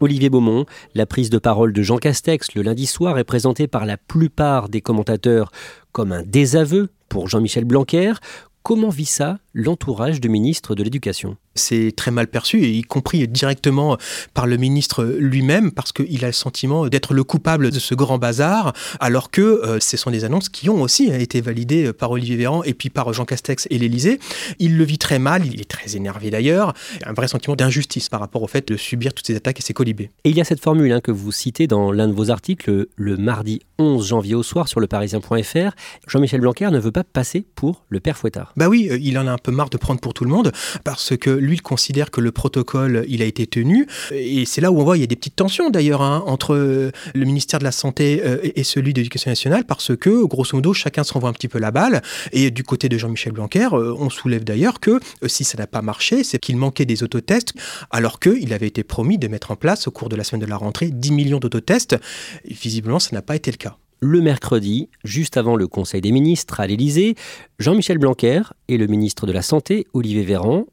Olivier 0.00 0.30
Beaumont, 0.30 0.64
la 0.94 1.06
prise 1.06 1.28
de 1.30 1.38
parole 1.38 1.72
de 1.72 1.82
Jean 1.82 1.98
Castex 1.98 2.54
le 2.54 2.62
lundi 2.62 2.86
soir 2.86 3.18
est 3.18 3.24
présentée 3.24 3.66
par 3.66 3.84
la 3.84 3.96
plupart 3.96 4.68
des 4.68 4.80
commentateurs 4.80 5.50
comme 5.92 6.12
un 6.12 6.22
désaveu 6.22 6.90
pour 7.08 7.28
Jean-Michel 7.28 7.64
Blanquer. 7.64 8.12
Comment 8.62 8.90
vit 8.90 9.06
ça 9.06 9.38
l'entourage 9.54 10.20
du 10.20 10.28
ministre 10.28 10.74
de 10.74 10.82
l'Éducation? 10.82 11.36
C'est 11.58 11.92
très 11.94 12.10
mal 12.10 12.28
perçu, 12.28 12.62
y 12.62 12.82
compris 12.82 13.26
directement 13.28 13.98
par 14.34 14.46
le 14.46 14.56
ministre 14.56 15.04
lui-même, 15.04 15.72
parce 15.72 15.92
qu'il 15.92 16.24
a 16.24 16.28
le 16.28 16.32
sentiment 16.32 16.86
d'être 16.88 17.14
le 17.14 17.24
coupable 17.24 17.70
de 17.70 17.78
ce 17.78 17.94
grand 17.94 18.18
bazar, 18.18 18.72
alors 19.00 19.30
que 19.30 19.42
euh, 19.42 19.80
ce 19.80 19.96
sont 19.96 20.10
des 20.10 20.24
annonces 20.24 20.48
qui 20.48 20.70
ont 20.70 20.80
aussi 20.82 21.10
été 21.10 21.40
validées 21.40 21.92
par 21.92 22.10
Olivier 22.10 22.36
Véran 22.36 22.62
et 22.64 22.74
puis 22.74 22.90
par 22.90 23.12
Jean 23.12 23.24
Castex 23.24 23.66
et 23.70 23.78
l'Élysée. 23.78 24.18
Il 24.58 24.76
le 24.78 24.84
vit 24.84 24.98
très 24.98 25.18
mal, 25.18 25.46
il 25.46 25.60
est 25.60 25.68
très 25.68 25.96
énervé 25.96 26.30
d'ailleurs, 26.30 26.72
un 27.04 27.12
vrai 27.12 27.28
sentiment 27.28 27.56
d'injustice 27.56 28.08
par 28.08 28.20
rapport 28.20 28.42
au 28.42 28.48
fait 28.48 28.66
de 28.68 28.76
subir 28.76 29.12
toutes 29.14 29.26
ces 29.26 29.36
attaques 29.36 29.60
et 29.60 29.62
ces 29.62 29.74
colibés. 29.74 30.10
Et 30.24 30.30
il 30.30 30.36
y 30.36 30.40
a 30.40 30.44
cette 30.44 30.62
formule 30.62 30.92
hein, 30.92 31.00
que 31.00 31.10
vous 31.10 31.32
citez 31.32 31.66
dans 31.66 31.92
l'un 31.92 32.08
de 32.08 32.12
vos 32.12 32.30
articles 32.30 32.86
le 32.96 33.16
mardi 33.16 33.60
11 33.78 34.06
janvier 34.06 34.34
au 34.34 34.42
soir 34.42 34.68
sur 34.68 34.80
le 34.80 34.86
parisien.fr. 34.86 35.70
Jean-Michel 36.06 36.40
Blanquer 36.40 36.70
ne 36.70 36.78
veut 36.78 36.92
pas 36.92 37.04
passer 37.04 37.44
pour 37.54 37.84
le 37.88 38.00
père 38.00 38.16
Fouettard. 38.16 38.52
Bah 38.56 38.68
oui, 38.68 38.88
euh, 38.90 38.98
il 39.00 39.18
en 39.18 39.26
a 39.26 39.32
un 39.32 39.38
peu 39.38 39.52
marre 39.52 39.70
de 39.70 39.76
prendre 39.76 40.00
pour 40.00 40.14
tout 40.14 40.24
le 40.24 40.30
monde, 40.30 40.52
parce 40.84 41.16
que 41.16 41.30
lui, 41.48 41.56
il 41.56 41.62
considère 41.62 42.10
que 42.10 42.20
le 42.20 42.30
protocole, 42.30 43.04
il 43.08 43.22
a 43.22 43.24
été 43.24 43.46
tenu. 43.46 43.86
Et 44.12 44.44
c'est 44.44 44.60
là 44.60 44.70
où 44.70 44.80
on 44.80 44.84
voit, 44.84 44.96
il 44.96 45.00
y 45.00 45.04
a 45.04 45.06
des 45.06 45.16
petites 45.16 45.36
tensions 45.36 45.70
d'ailleurs 45.70 46.02
hein, 46.02 46.22
entre 46.26 46.54
euh, 46.54 46.92
le 47.14 47.24
ministère 47.24 47.58
de 47.58 47.64
la 47.64 47.72
Santé 47.72 48.22
euh, 48.24 48.38
et 48.42 48.62
celui 48.62 48.92
de 48.92 49.00
l'Éducation 49.00 49.30
nationale, 49.30 49.64
parce 49.64 49.96
que, 49.96 50.24
grosso 50.24 50.56
modo, 50.56 50.72
chacun 50.72 51.04
se 51.04 51.12
renvoie 51.12 51.30
un 51.30 51.32
petit 51.32 51.48
peu 51.48 51.58
la 51.58 51.70
balle. 51.70 52.02
Et 52.32 52.50
du 52.50 52.62
côté 52.62 52.88
de 52.88 52.98
Jean-Michel 52.98 53.32
Blanquer, 53.32 53.68
euh, 53.72 53.94
on 53.98 54.10
soulève 54.10 54.44
d'ailleurs 54.44 54.80
que 54.80 55.00
si 55.26 55.44
ça 55.44 55.58
n'a 55.58 55.66
pas 55.66 55.82
marché, 55.82 56.22
c'est 56.22 56.38
qu'il 56.38 56.56
manquait 56.56 56.86
des 56.86 57.02
autotests, 57.02 57.54
alors 57.90 58.20
qu'il 58.20 58.52
avait 58.52 58.68
été 58.68 58.84
promis 58.84 59.18
de 59.18 59.28
mettre 59.28 59.50
en 59.50 59.56
place, 59.56 59.88
au 59.88 59.90
cours 59.90 60.08
de 60.08 60.16
la 60.16 60.24
semaine 60.24 60.42
de 60.42 60.50
la 60.50 60.56
rentrée, 60.56 60.90
10 60.90 61.12
millions 61.12 61.38
d'autotests. 61.38 61.96
Visiblement, 62.44 62.98
ça 62.98 63.10
n'a 63.12 63.22
pas 63.22 63.36
été 63.36 63.50
le 63.50 63.56
cas 63.56 63.76
le 64.00 64.20
mercredi, 64.20 64.88
juste 65.04 65.36
avant 65.36 65.56
le 65.56 65.66
Conseil 65.66 66.00
des 66.00 66.12
ministres 66.12 66.60
à 66.60 66.66
l'Élysée, 66.66 67.16
Jean-Michel 67.58 67.98
Blanquer 67.98 68.42
et 68.68 68.76
le 68.76 68.86
ministre 68.86 69.26
de 69.26 69.32
la 69.32 69.42
Santé, 69.42 69.86
Olivier 69.92 70.22
Véran, 70.22 70.66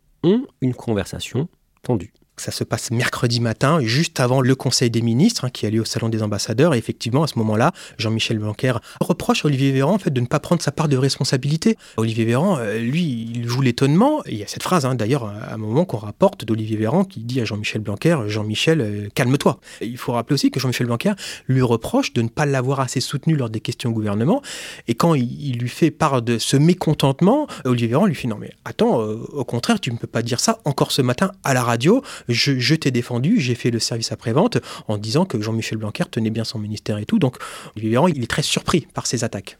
une 0.61 0.73
conversation 0.73 1.47
tendue. 1.81 2.13
Ça 2.37 2.51
se 2.51 2.63
passe 2.63 2.91
mercredi 2.91 3.39
matin, 3.39 3.79
juste 3.81 4.19
avant 4.19 4.41
le 4.41 4.55
Conseil 4.55 4.89
des 4.89 5.01
ministres, 5.01 5.45
hein, 5.45 5.49
qui 5.49 5.65
a 5.65 5.69
lieu 5.69 5.81
au 5.81 5.85
Salon 5.85 6.09
des 6.09 6.21
ambassadeurs. 6.21 6.73
Et 6.73 6.77
effectivement, 6.77 7.23
à 7.23 7.27
ce 7.27 7.39
moment-là, 7.39 7.71
Jean-Michel 7.97 8.39
Blanquer 8.39 8.73
reproche 8.99 9.45
à 9.45 9.47
Olivier 9.47 9.71
Véran 9.71 9.93
en 9.93 9.99
fait, 9.99 10.11
de 10.11 10.21
ne 10.21 10.25
pas 10.25 10.39
prendre 10.39 10.61
sa 10.61 10.71
part 10.71 10.87
de 10.87 10.97
responsabilité. 10.97 11.77
Olivier 11.97 12.25
Véran, 12.25 12.57
euh, 12.59 12.77
lui, 12.79 13.31
il 13.33 13.47
joue 13.47 13.61
l'étonnement. 13.61 14.21
il 14.25 14.37
y 14.37 14.43
a 14.43 14.47
cette 14.47 14.63
phrase, 14.63 14.85
hein, 14.85 14.95
d'ailleurs, 14.95 15.25
à 15.25 15.53
un 15.53 15.57
moment 15.57 15.85
qu'on 15.85 15.97
rapporte 15.97 16.45
d'Olivier 16.45 16.77
Véran, 16.77 17.05
qui 17.05 17.21
dit 17.21 17.39
à 17.41 17.45
Jean-Michel 17.45 17.81
Blanquer 17.81 18.17
Jean-Michel, 18.27 18.81
euh, 18.81 19.07
calme-toi. 19.13 19.59
Il 19.81 19.97
faut 19.97 20.13
rappeler 20.13 20.33
aussi 20.33 20.51
que 20.51 20.59
Jean-Michel 20.59 20.87
Blanquer 20.87 21.13
lui 21.47 21.61
reproche 21.61 22.13
de 22.13 22.21
ne 22.21 22.27
pas 22.27 22.45
l'avoir 22.45 22.79
assez 22.79 22.99
soutenu 22.99 23.35
lors 23.35 23.49
des 23.49 23.61
questions 23.61 23.91
au 23.91 23.93
gouvernement. 23.93 24.41
Et 24.87 24.95
quand 24.95 25.13
il, 25.15 25.57
lui 25.57 25.69
fait 25.69 25.91
part 25.91 26.21
de 26.21 26.37
ce 26.37 26.57
mécontentement, 26.57 27.47
Olivier 27.63 27.87
Véran 27.87 28.05
lui 28.05 28.15
fait 28.15 28.27
Non, 28.27 28.37
mais 28.39 28.51
attends, 28.65 29.01
euh, 29.01 29.15
au 29.31 29.45
contraire, 29.45 29.79
tu 29.79 29.91
ne 29.91 29.97
peux 29.97 30.07
pas 30.07 30.21
dire 30.21 30.39
ça 30.39 30.59
encore 30.65 30.91
ce 30.91 31.01
matin 31.01 31.31
à 31.43 31.53
la 31.53 31.63
radio 31.63 32.03
je, 32.27 32.75
t'ai 32.75 32.91
défendu, 32.91 33.39
j'ai 33.39 33.55
fait 33.55 33.71
le 33.71 33.79
service 33.79 34.11
après-vente 34.11 34.57
en 34.87 34.97
disant 34.97 35.25
que 35.25 35.39
Jean-Michel 35.41 35.77
Blanquer 35.77 36.05
tenait 36.09 36.29
bien 36.29 36.43
son 36.43 36.59
ministère 36.59 36.97
et 36.97 37.05
tout. 37.05 37.19
Donc, 37.19 37.37
il 37.75 37.93
est 37.93 38.27
très 38.27 38.41
surpris 38.41 38.87
par 38.93 39.07
ces 39.07 39.23
attaques. 39.23 39.57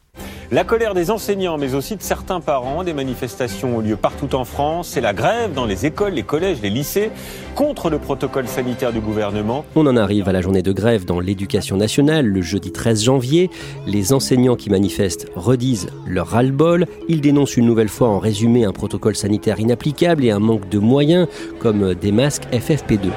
La 0.51 0.63
colère 0.63 0.93
des 0.93 1.10
enseignants, 1.10 1.57
mais 1.57 1.74
aussi 1.74 1.95
de 1.95 2.03
certains 2.03 2.39
parents, 2.39 2.84
des 2.84 2.93
manifestations 2.93 3.77
ont 3.77 3.79
lieu 3.81 3.95
partout 3.95 4.36
en 4.36 4.45
France. 4.45 4.89
C'est 4.89 5.01
la 5.01 5.12
grève 5.12 5.53
dans 5.53 5.65
les 5.65 5.88
écoles, 5.88 6.13
les 6.13 6.24
collèges, 6.24 6.60
les 6.62 6.69
lycées, 6.69 7.10
contre 7.55 7.89
le 7.89 7.98
protocole 7.98 8.48
sanitaire 8.48 8.93
du 8.93 9.00
gouvernement. 9.00 9.65
On 9.75 9.88
en 9.88 9.98
arrive 9.98 10.29
à 10.29 10.31
la 10.31 10.41
journée 10.41 10.62
de 10.62 10.72
grève 10.72 11.03
dans 11.03 11.19
l'éducation 11.19 11.77
nationale, 11.77 12.27
le 12.27 12.41
jeudi 12.41 12.72
13 12.72 13.03
janvier. 13.03 13.50
Les 13.88 14.13
enseignants 14.13 14.55
qui 14.55 14.69
manifestent 14.69 15.27
redisent 15.36 15.88
leur 16.07 16.27
ras-le-bol. 16.27 16.86
Ils 17.10 17.22
dénoncent 17.22 17.57
une 17.57 17.65
nouvelle 17.65 17.89
fois 17.89 18.10
en 18.10 18.19
résumé 18.19 18.65
un 18.65 18.72
protocole 18.72 19.15
sanitaire 19.15 19.60
inapplicable 19.60 20.24
et 20.24 20.31
un 20.31 20.39
manque 20.39 20.69
de 20.69 20.77
moyens, 20.77 21.27
comme 21.60 21.95
des 21.95 22.12
masques 22.12 22.45
FFP2. 22.51 23.10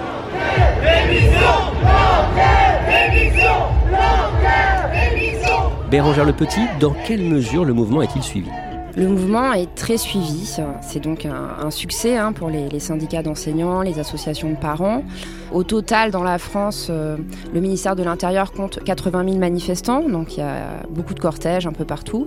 Bérangère 5.91 6.27
Le 6.27 6.35
Petit, 6.35 6.61
dans 6.81 6.95
quelle 7.07 7.23
mesure 7.23 7.65
le 7.65 7.73
mouvement 7.73 8.03
est-il 8.03 8.23
suivi? 8.23 8.51
Le 8.99 9.07
mouvement 9.07 9.53
est 9.53 9.73
très 9.77 9.97
suivi. 9.97 10.59
C'est 10.83 10.99
donc 10.99 11.25
un, 11.25 11.71
succès 11.71 12.17
hein, 12.17 12.33
pour 12.33 12.51
les, 12.51 12.81
syndicats 12.81 13.23
d'enseignants, 13.23 13.83
les 13.83 14.01
associations 14.01 14.51
de 14.51 14.57
parents. 14.57 15.05
Au 15.53 15.63
total, 15.63 16.11
dans 16.11 16.25
la 16.25 16.39
France, 16.39 16.89
euh, 16.91 17.17
le 17.55 17.61
ministère 17.61 17.95
de 17.95 18.03
l'Intérieur 18.03 18.51
compte 18.51 18.83
80 18.83 19.25
000 19.25 19.39
manifestants, 19.39 20.09
donc 20.09 20.37
il 20.37 20.41
y 20.41 20.43
a 20.43 20.83
beaucoup 20.91 21.15
de 21.15 21.21
cortèges 21.21 21.67
un 21.67 21.73
peu 21.73 21.85
partout. 21.85 22.27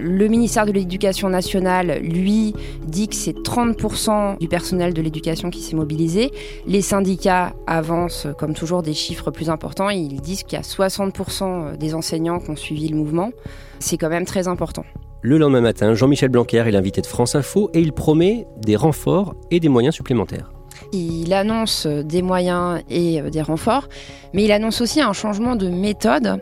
Le 0.00 0.26
ministère 0.26 0.66
de 0.66 0.72
l'Éducation 0.72 1.28
nationale, 1.28 2.00
lui, 2.02 2.52
dit 2.84 3.06
que 3.06 3.14
c'est 3.14 3.36
30% 3.36 4.38
du 4.38 4.48
personnel 4.48 4.94
de 4.94 5.02
l'éducation 5.02 5.50
qui 5.50 5.62
s'est 5.62 5.76
mobilisé. 5.76 6.32
Les 6.66 6.82
syndicats 6.82 7.54
avancent, 7.68 8.26
comme 8.38 8.54
toujours, 8.54 8.82
des 8.82 8.94
chiffres 8.94 9.30
plus 9.30 9.50
importants. 9.50 9.88
Ils 9.88 10.20
disent 10.20 10.42
qu'il 10.42 10.58
y 10.58 10.60
a 10.60 10.64
60% 10.64 11.76
des 11.76 11.94
enseignants 11.94 12.40
qui 12.40 12.50
ont 12.50 12.56
suivi 12.56 12.88
le 12.88 12.96
mouvement. 12.96 13.30
C'est 13.78 13.96
quand 13.96 14.08
même 14.08 14.26
très 14.26 14.48
important. 14.48 14.84
Le 15.20 15.36
lendemain 15.36 15.60
matin, 15.60 15.94
Jean-Michel 15.94 16.28
Blanquer 16.28 16.58
est 16.58 16.70
l'invité 16.70 17.00
de 17.00 17.06
France 17.06 17.34
Info 17.34 17.70
et 17.74 17.80
il 17.80 17.92
promet 17.92 18.46
des 18.56 18.76
renforts 18.76 19.34
et 19.50 19.58
des 19.58 19.68
moyens 19.68 19.96
supplémentaires. 19.96 20.52
Il 20.92 21.32
annonce 21.32 21.86
des 21.86 22.22
moyens 22.22 22.82
et 22.90 23.20
des 23.30 23.42
renforts, 23.42 23.88
mais 24.32 24.44
il 24.44 24.52
annonce 24.52 24.80
aussi 24.80 25.00
un 25.00 25.12
changement 25.12 25.56
de 25.56 25.68
méthode. 25.68 26.38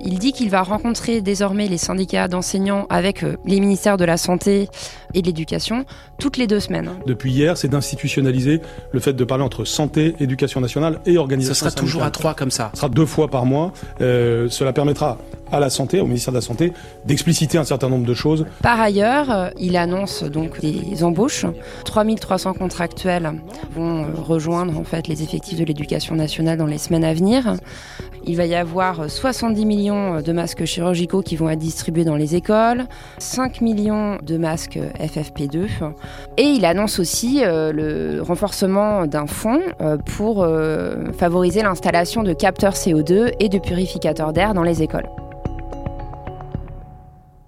Il 0.00 0.18
dit 0.18 0.32
qu'il 0.32 0.50
va 0.50 0.62
rencontrer 0.62 1.20
désormais 1.20 1.66
les 1.66 1.78
syndicats 1.78 2.28
d'enseignants 2.28 2.86
avec 2.88 3.22
euh, 3.22 3.36
les 3.44 3.60
ministères 3.60 3.96
de 3.96 4.04
la 4.04 4.16
Santé 4.16 4.68
et 5.14 5.22
de 5.22 5.26
l'Éducation 5.26 5.84
toutes 6.18 6.36
les 6.36 6.46
deux 6.46 6.60
semaines. 6.60 6.90
Depuis 7.06 7.32
hier, 7.32 7.56
c'est 7.56 7.68
d'institutionnaliser 7.68 8.60
le 8.92 9.00
fait 9.00 9.12
de 9.12 9.24
parler 9.24 9.44
entre 9.44 9.64
santé, 9.64 10.14
éducation 10.20 10.60
nationale 10.60 11.00
et 11.06 11.18
organisation. 11.18 11.54
Ce 11.54 11.60
sera 11.60 11.70
toujours 11.70 12.02
à 12.02 12.10
trois 12.10 12.34
comme 12.34 12.50
ça. 12.50 12.70
Ce 12.74 12.80
sera 12.80 12.88
deux 12.88 13.06
fois 13.06 13.28
par 13.28 13.44
mois. 13.44 13.72
Euh, 14.00 14.48
cela 14.50 14.72
permettra 14.72 15.18
à 15.50 15.60
la 15.60 15.70
santé, 15.70 16.00
au 16.00 16.06
ministère 16.06 16.32
de 16.32 16.38
la 16.38 16.42
Santé, 16.42 16.72
d'expliciter 17.06 17.58
un 17.58 17.64
certain 17.64 17.88
nombre 17.88 18.06
de 18.06 18.14
choses. 18.14 18.46
Par 18.62 18.80
ailleurs, 18.80 19.30
euh, 19.30 19.48
il 19.58 19.76
annonce 19.76 20.22
donc 20.24 20.60
des 20.60 21.02
embauches. 21.02 21.46
3300 21.84 22.54
contractuels 22.54 23.32
vont 23.78 24.06
rejoindre 24.14 24.78
en 24.78 24.84
fait 24.84 25.08
les 25.08 25.22
effectifs 25.22 25.58
de 25.58 25.64
l'éducation 25.64 26.14
nationale 26.14 26.58
dans 26.58 26.66
les 26.66 26.78
semaines 26.78 27.04
à 27.04 27.14
venir. 27.14 27.56
Il 28.26 28.36
va 28.36 28.46
y 28.46 28.54
avoir 28.54 29.10
70 29.10 29.64
millions 29.64 30.20
de 30.20 30.32
masques 30.32 30.64
chirurgicaux 30.64 31.22
qui 31.22 31.36
vont 31.36 31.48
être 31.48 31.58
distribués 31.58 32.04
dans 32.04 32.16
les 32.16 32.34
écoles, 32.34 32.86
5 33.18 33.60
millions 33.60 34.18
de 34.22 34.36
masques 34.36 34.78
FFP2. 34.98 35.68
Et 36.36 36.42
il 36.42 36.64
annonce 36.64 36.98
aussi 36.98 37.42
euh, 37.42 37.72
le 37.72 38.22
renforcement 38.22 39.06
d'un 39.06 39.26
fonds 39.26 39.60
euh, 39.80 39.96
pour 39.96 40.42
euh, 40.42 41.12
favoriser 41.12 41.62
l'installation 41.62 42.22
de 42.22 42.32
capteurs 42.32 42.74
CO2 42.74 43.32
et 43.40 43.48
de 43.48 43.58
purificateurs 43.58 44.32
d'air 44.32 44.54
dans 44.54 44.62
les 44.62 44.82
écoles. 44.82 45.08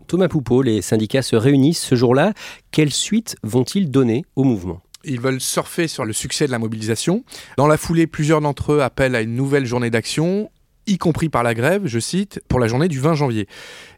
Thomas 0.06 0.28
Poupeau, 0.28 0.62
les 0.62 0.82
syndicats 0.82 1.22
se 1.22 1.36
réunissent 1.36 1.82
ce 1.82 1.94
jour-là. 1.94 2.32
Quelle 2.72 2.92
suite 2.92 3.36
vont-ils 3.42 3.90
donner 3.90 4.24
au 4.34 4.44
mouvement? 4.44 4.80
Ils 5.04 5.20
veulent 5.20 5.40
surfer 5.40 5.88
sur 5.88 6.04
le 6.04 6.12
succès 6.12 6.46
de 6.46 6.52
la 6.52 6.58
mobilisation. 6.58 7.24
Dans 7.56 7.66
la 7.66 7.76
foulée, 7.76 8.06
plusieurs 8.06 8.40
d'entre 8.40 8.72
eux 8.72 8.82
appellent 8.82 9.14
à 9.14 9.20
une 9.20 9.34
nouvelle 9.34 9.66
journée 9.66 9.90
d'action 9.90 10.50
y 10.86 10.98
compris 10.98 11.28
par 11.28 11.42
la 11.42 11.54
grève, 11.54 11.82
je 11.86 11.98
cite, 11.98 12.42
pour 12.48 12.58
la 12.58 12.66
journée 12.66 12.88
du 12.88 13.00
20 13.00 13.14
janvier. 13.14 13.46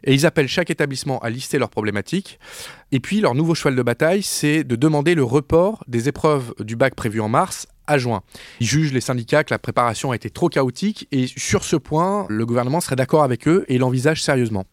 Et 0.03 0.13
ils 0.13 0.25
appellent 0.25 0.47
chaque 0.47 0.69
établissement 0.69 1.19
à 1.19 1.29
lister 1.29 1.57
leurs 1.57 1.69
problématiques. 1.69 2.39
Et 2.91 2.99
puis, 2.99 3.21
leur 3.21 3.35
nouveau 3.35 3.55
cheval 3.55 3.75
de 3.75 3.81
bataille, 3.81 4.23
c'est 4.23 4.63
de 4.63 4.75
demander 4.75 5.15
le 5.15 5.23
report 5.23 5.83
des 5.87 6.07
épreuves 6.07 6.53
du 6.59 6.75
bac 6.75 6.95
prévues 6.95 7.21
en 7.21 7.29
mars 7.29 7.67
à 7.87 7.97
juin. 7.97 8.21
Ils 8.59 8.67
jugent 8.67 8.93
les 8.93 9.01
syndicats 9.01 9.43
que 9.43 9.53
la 9.53 9.59
préparation 9.59 10.11
a 10.11 10.15
été 10.15 10.29
trop 10.29 10.49
chaotique 10.49 11.07
et 11.11 11.27
sur 11.27 11.63
ce 11.63 11.75
point, 11.75 12.25
le 12.29 12.45
gouvernement 12.45 12.79
serait 12.79 12.95
d'accord 12.95 13.23
avec 13.23 13.47
eux 13.47 13.65
et 13.67 13.77
l'envisage 13.77 14.23
sérieusement. 14.23 14.65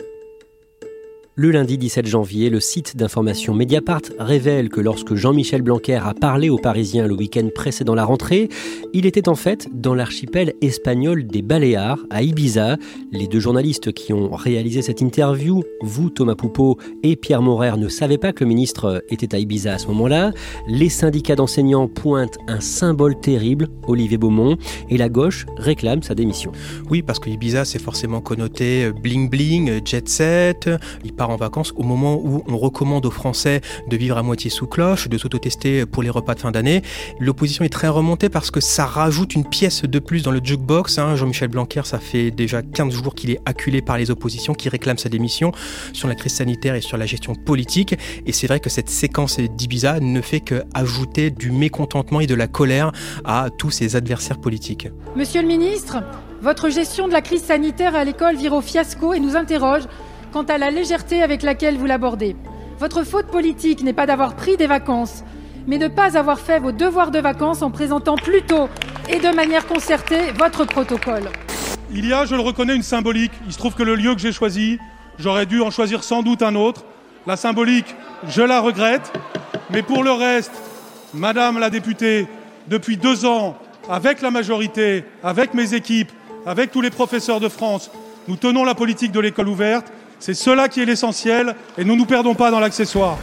Le 1.36 1.52
lundi 1.52 1.78
17 1.78 2.06
janvier, 2.06 2.50
le 2.50 2.58
site 2.58 2.96
d'information 2.96 3.54
Mediapart 3.54 4.02
révèle 4.18 4.68
que 4.68 4.80
lorsque 4.80 5.14
Jean-Michel 5.14 5.62
Blanquer 5.62 6.00
a 6.04 6.12
parlé 6.12 6.50
aux 6.50 6.58
Parisiens 6.58 7.06
le 7.06 7.14
week-end 7.14 7.48
précédent 7.54 7.94
la 7.94 8.04
rentrée, 8.04 8.48
il 8.92 9.06
était 9.06 9.28
en 9.28 9.36
fait 9.36 9.68
dans 9.72 9.94
l'archipel 9.94 10.54
espagnol 10.60 11.28
des 11.28 11.40
Baléares, 11.40 12.00
à 12.10 12.24
Ibiza. 12.24 12.78
Les 13.12 13.28
deux 13.28 13.38
journalistes 13.38 13.92
qui 13.92 14.12
ont 14.12 14.32
réalisé 14.32 14.82
cette 14.82 15.00
interview, 15.00 15.62
vous 15.82 16.10
Thomas 16.10 16.34
Poupeau 16.34 16.78
et 17.04 17.14
Pierre 17.14 17.42
Morer, 17.42 17.78
ne 17.78 17.88
savaient 17.88 18.18
pas 18.18 18.32
que 18.32 18.42
le 18.42 18.48
ministre 18.48 19.04
était 19.08 19.32
à 19.32 19.38
Ibiza 19.38 19.74
à 19.74 19.78
ce 19.78 19.86
moment-là. 19.86 20.32
Les 20.66 20.88
syndicats 20.88 21.36
d'enseignants 21.36 21.86
pointent 21.86 22.38
un 22.48 22.60
symbole 22.60 23.18
terrible, 23.20 23.68
Olivier 23.86 24.18
Beaumont, 24.18 24.56
et 24.88 24.98
la 24.98 25.08
gauche 25.08 25.46
réclame 25.56 26.02
sa 26.02 26.16
démission. 26.16 26.50
Oui, 26.90 27.02
parce 27.02 27.20
que 27.20 27.30
Ibiza 27.30 27.64
c'est 27.64 27.80
forcément 27.80 28.20
connoté 28.20 28.90
bling 28.90 29.30
bling, 29.30 29.80
jet 29.84 30.08
set. 30.08 30.68
Il 31.04 31.14
en 31.28 31.36
vacances 31.36 31.72
au 31.76 31.82
moment 31.82 32.14
où 32.14 32.42
on 32.48 32.56
recommande 32.56 33.04
aux 33.04 33.10
Français 33.10 33.60
de 33.88 33.96
vivre 33.96 34.16
à 34.16 34.22
moitié 34.22 34.50
sous 34.50 34.66
cloche, 34.66 35.08
de 35.08 35.18
s'autotester 35.18 35.84
pour 35.84 36.02
les 36.02 36.10
repas 36.10 36.34
de 36.34 36.40
fin 36.40 36.50
d'année. 36.50 36.82
L'opposition 37.18 37.64
est 37.64 37.70
très 37.70 37.88
remontée 37.88 38.28
parce 38.28 38.50
que 38.50 38.60
ça 38.60 38.86
rajoute 38.86 39.34
une 39.34 39.44
pièce 39.44 39.82
de 39.82 39.98
plus 39.98 40.22
dans 40.22 40.30
le 40.30 40.40
jukebox. 40.42 40.98
Hein. 40.98 41.16
Jean-Michel 41.16 41.48
Blanquer, 41.48 41.82
ça 41.84 41.98
fait 41.98 42.30
déjà 42.30 42.62
15 42.62 42.92
jours 42.94 43.14
qu'il 43.14 43.30
est 43.30 43.40
acculé 43.44 43.82
par 43.82 43.98
les 43.98 44.10
oppositions 44.10 44.54
qui 44.54 44.68
réclament 44.68 44.98
sa 44.98 45.08
démission 45.08 45.52
sur 45.92 46.08
la 46.08 46.14
crise 46.14 46.34
sanitaire 46.34 46.74
et 46.74 46.80
sur 46.80 46.96
la 46.96 47.06
gestion 47.06 47.34
politique. 47.34 47.96
Et 48.26 48.32
c'est 48.32 48.46
vrai 48.46 48.60
que 48.60 48.70
cette 48.70 48.88
séquence 48.88 49.38
d'Ibiza 49.38 50.00
ne 50.00 50.20
fait 50.20 50.40
qu'ajouter 50.40 51.30
du 51.30 51.50
mécontentement 51.50 52.20
et 52.20 52.26
de 52.26 52.34
la 52.34 52.46
colère 52.46 52.92
à 53.24 53.48
tous 53.50 53.70
ses 53.70 53.96
adversaires 53.96 54.40
politiques. 54.40 54.88
Monsieur 55.16 55.42
le 55.42 55.48
ministre, 55.48 56.02
votre 56.42 56.70
gestion 56.70 57.08
de 57.08 57.12
la 57.12 57.20
crise 57.20 57.42
sanitaire 57.42 57.94
à 57.94 58.04
l'école 58.04 58.36
vire 58.36 58.52
au 58.52 58.60
fiasco 58.60 59.12
et 59.12 59.20
nous 59.20 59.36
interroge 59.36 59.82
quant 60.32 60.42
à 60.42 60.58
la 60.58 60.70
légèreté 60.70 61.22
avec 61.22 61.42
laquelle 61.42 61.76
vous 61.76 61.86
l'abordez. 61.86 62.36
Votre 62.78 63.04
faute 63.04 63.26
politique 63.26 63.82
n'est 63.82 63.92
pas 63.92 64.06
d'avoir 64.06 64.34
pris 64.36 64.56
des 64.56 64.66
vacances, 64.66 65.24
mais 65.66 65.78
de 65.78 65.84
ne 65.84 65.88
pas 65.88 66.16
avoir 66.16 66.40
fait 66.40 66.58
vos 66.58 66.72
devoirs 66.72 67.10
de 67.10 67.18
vacances 67.18 67.62
en 67.62 67.70
présentant 67.70 68.16
plus 68.16 68.42
tôt 68.42 68.68
et 69.08 69.18
de 69.18 69.34
manière 69.34 69.66
concertée 69.66 70.32
votre 70.38 70.64
protocole. 70.64 71.28
Il 71.92 72.06
y 72.06 72.12
a, 72.12 72.24
je 72.24 72.34
le 72.34 72.40
reconnais, 72.40 72.76
une 72.76 72.82
symbolique. 72.82 73.32
Il 73.46 73.52
se 73.52 73.58
trouve 73.58 73.74
que 73.74 73.82
le 73.82 73.94
lieu 73.94 74.14
que 74.14 74.20
j'ai 74.20 74.32
choisi, 74.32 74.78
j'aurais 75.18 75.46
dû 75.46 75.60
en 75.60 75.70
choisir 75.70 76.04
sans 76.04 76.22
doute 76.22 76.42
un 76.42 76.54
autre. 76.54 76.84
La 77.26 77.36
symbolique, 77.36 77.94
je 78.28 78.42
la 78.42 78.60
regrette. 78.60 79.12
Mais 79.70 79.82
pour 79.82 80.02
le 80.02 80.12
reste, 80.12 80.52
Madame 81.12 81.58
la 81.58 81.70
députée, 81.70 82.28
depuis 82.68 82.96
deux 82.96 83.26
ans, 83.26 83.56
avec 83.88 84.22
la 84.22 84.30
majorité, 84.30 85.04
avec 85.24 85.54
mes 85.54 85.74
équipes, 85.74 86.12
avec 86.46 86.70
tous 86.70 86.80
les 86.80 86.90
professeurs 86.90 87.40
de 87.40 87.48
France, 87.48 87.90
nous 88.28 88.36
tenons 88.36 88.64
la 88.64 88.74
politique 88.76 89.10
de 89.12 89.20
l'école 89.20 89.48
ouverte. 89.48 89.92
C'est 90.20 90.34
cela 90.34 90.68
qui 90.68 90.82
est 90.82 90.84
l'essentiel 90.84 91.56
et 91.78 91.84
nous 91.84 91.94
ne 91.94 92.00
nous 92.00 92.06
perdons 92.06 92.34
pas 92.34 92.50
dans 92.50 92.60
l'accessoire. 92.60 93.18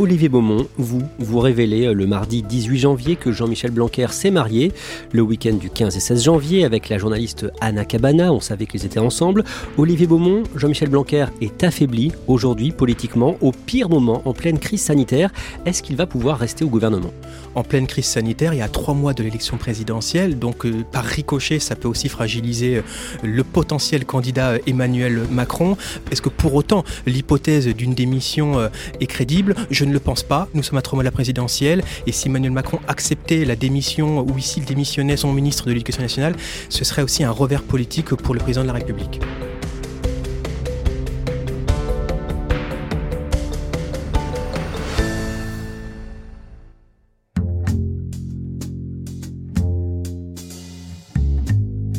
Olivier 0.00 0.28
Beaumont, 0.28 0.68
vous, 0.76 1.02
vous 1.18 1.40
révélez 1.40 1.86
euh, 1.86 1.92
le 1.92 2.06
mardi 2.06 2.44
18 2.44 2.78
janvier 2.78 3.16
que 3.16 3.32
Jean-Michel 3.32 3.72
Blanquer 3.72 4.06
s'est 4.12 4.30
marié. 4.30 4.70
Le 5.10 5.22
week-end 5.22 5.54
du 5.54 5.70
15 5.70 5.96
et 5.96 6.00
16 6.00 6.22
janvier, 6.22 6.64
avec 6.64 6.88
la 6.88 6.98
journaliste 6.98 7.50
Anna 7.60 7.84
Cabana, 7.84 8.32
on 8.32 8.38
savait 8.38 8.66
qu'ils 8.66 8.86
étaient 8.86 9.00
ensemble. 9.00 9.42
Olivier 9.76 10.06
Beaumont, 10.06 10.44
Jean-Michel 10.54 10.88
Blanquer 10.88 11.26
est 11.40 11.64
affaibli 11.64 12.12
aujourd'hui 12.28 12.70
politiquement, 12.70 13.36
au 13.40 13.50
pire 13.50 13.88
moment, 13.88 14.22
en 14.24 14.34
pleine 14.34 14.60
crise 14.60 14.82
sanitaire. 14.82 15.32
Est-ce 15.66 15.82
qu'il 15.82 15.96
va 15.96 16.06
pouvoir 16.06 16.38
rester 16.38 16.64
au 16.64 16.68
gouvernement? 16.68 17.10
En 17.56 17.64
pleine 17.64 17.88
crise 17.88 18.06
sanitaire, 18.06 18.54
il 18.54 18.58
y 18.58 18.62
a 18.62 18.68
trois 18.68 18.94
mois 18.94 19.14
de 19.14 19.24
l'élection 19.24 19.56
présidentielle, 19.56 20.38
donc 20.38 20.64
euh, 20.64 20.84
par 20.92 21.04
ricochet, 21.04 21.58
ça 21.58 21.74
peut 21.74 21.88
aussi 21.88 22.08
fragiliser 22.08 22.76
euh, 22.76 22.82
le 23.24 23.42
potentiel 23.42 24.04
candidat 24.04 24.58
Emmanuel 24.64 25.22
Macron. 25.28 25.76
Est-ce 26.12 26.22
que 26.22 26.28
pour 26.28 26.54
autant 26.54 26.84
l'hypothèse 27.04 27.66
d'une 27.66 27.94
démission 27.94 28.70
est 29.00 29.06
crédible? 29.06 29.56
Ne 29.88 29.92
le 29.92 30.00
pense 30.00 30.22
pas. 30.22 30.48
Nous 30.54 30.62
sommes 30.62 30.78
à 30.78 30.82
trois 30.82 30.96
mois 30.96 31.02
de 31.02 31.08
la 31.08 31.12
présidentielle 31.12 31.82
et 32.06 32.12
si 32.12 32.28
Emmanuel 32.28 32.52
Macron 32.52 32.78
acceptait 32.88 33.44
la 33.44 33.56
démission 33.56 34.20
ou 34.20 34.38
ici 34.38 34.60
démissionnait 34.60 35.16
son 35.16 35.32
ministre 35.32 35.66
de 35.66 35.72
l'Éducation 35.72 36.02
nationale, 36.02 36.34
ce 36.68 36.84
serait 36.84 37.02
aussi 37.02 37.24
un 37.24 37.30
revers 37.30 37.62
politique 37.62 38.14
pour 38.14 38.34
le 38.34 38.40
président 38.40 38.62
de 38.62 38.68
la 38.68 38.74
République. 38.74 39.20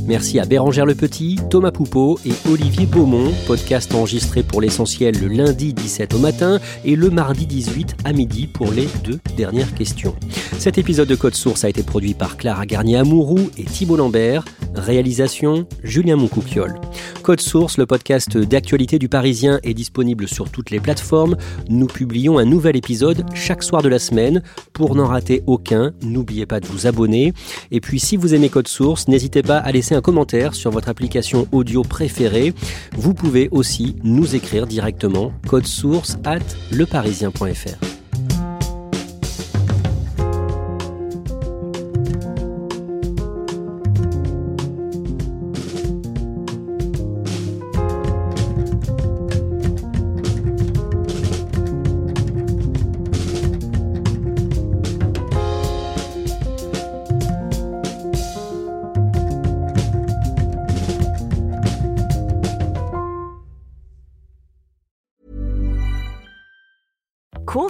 Merci 0.10 0.40
à 0.40 0.46
Bérangère 0.46 0.88
Le 0.88 0.96
Petit, 0.96 1.38
Thomas 1.52 1.70
Poupeau 1.70 2.20
et 2.26 2.32
Olivier 2.52 2.88
Beaumont. 2.88 3.32
Podcast 3.46 3.94
enregistré 3.94 4.42
pour 4.42 4.60
l'essentiel 4.60 5.16
le 5.20 5.28
lundi 5.28 5.72
17 5.72 6.16
au 6.16 6.18
matin 6.18 6.60
et 6.84 6.96
le 6.96 7.12
mardi 7.12 7.46
18 7.46 7.98
à 8.06 8.12
midi 8.12 8.48
pour 8.48 8.72
les 8.72 8.88
deux 9.04 9.20
dernières 9.38 9.72
questions. 9.76 10.16
Cet 10.58 10.80
épisode 10.80 11.08
de 11.08 11.16
Code 11.16 11.36
Source 11.36 11.64
a 11.64 11.70
été 11.70 11.84
produit 11.84 12.16
par 12.16 12.38
Clara 12.38 12.66
Garnier-Amouroux 12.66 13.52
et 13.60 13.66
Thibault 13.66 13.98
Lambert. 13.98 14.46
Réalisation 14.74 15.68
Julien 15.84 16.16
Moncouquiole. 16.16 16.80
Code 17.22 17.42
Source, 17.42 17.78
le 17.78 17.86
podcast 17.86 18.38
d'actualité 18.38 18.98
du 18.98 19.10
Parisien, 19.10 19.60
est 19.64 19.74
disponible 19.74 20.28
sur 20.28 20.50
toutes 20.50 20.72
les 20.72 20.80
plateformes. 20.80 21.38
Nous 21.70 21.86
publions 21.86 22.40
un 22.40 22.46
nouvel 22.46 22.76
épisode 22.76 23.26
chaque 23.36 23.62
soir 23.62 23.84
de 23.84 23.90
la 23.90 24.00
semaine. 24.00 24.42
Pour 24.74 24.96
n'en 24.96 25.06
rater 25.06 25.44
aucun, 25.46 25.94
n'oubliez 26.02 26.46
pas 26.46 26.60
de 26.60 26.66
vous 26.68 26.88
abonner. 26.88 27.34
Et 27.72 27.82
puis 27.82 28.00
si 28.00 28.18
vous 28.18 28.34
aimez 28.34 28.50
Code 28.50 28.68
Source, 28.68 29.08
n'hésitez 29.08 29.44
pas 29.44 29.58
à 29.58 29.72
laisser 29.72 29.96
un 29.96 29.99
commentaire 30.02 30.54
sur 30.56 30.72
votre 30.72 30.90
application 30.90 31.48
audio 31.52 31.82
préférée. 31.84 32.54
Vous 32.94 33.14
pouvez 33.14 33.50
aussi 33.52 33.96
nous 34.04 34.36
écrire 34.36 34.68
directement 34.68 35.34
code 35.48 35.68
source 35.68 36.18
at 36.24 36.40
leparisien.fr. 36.72 37.99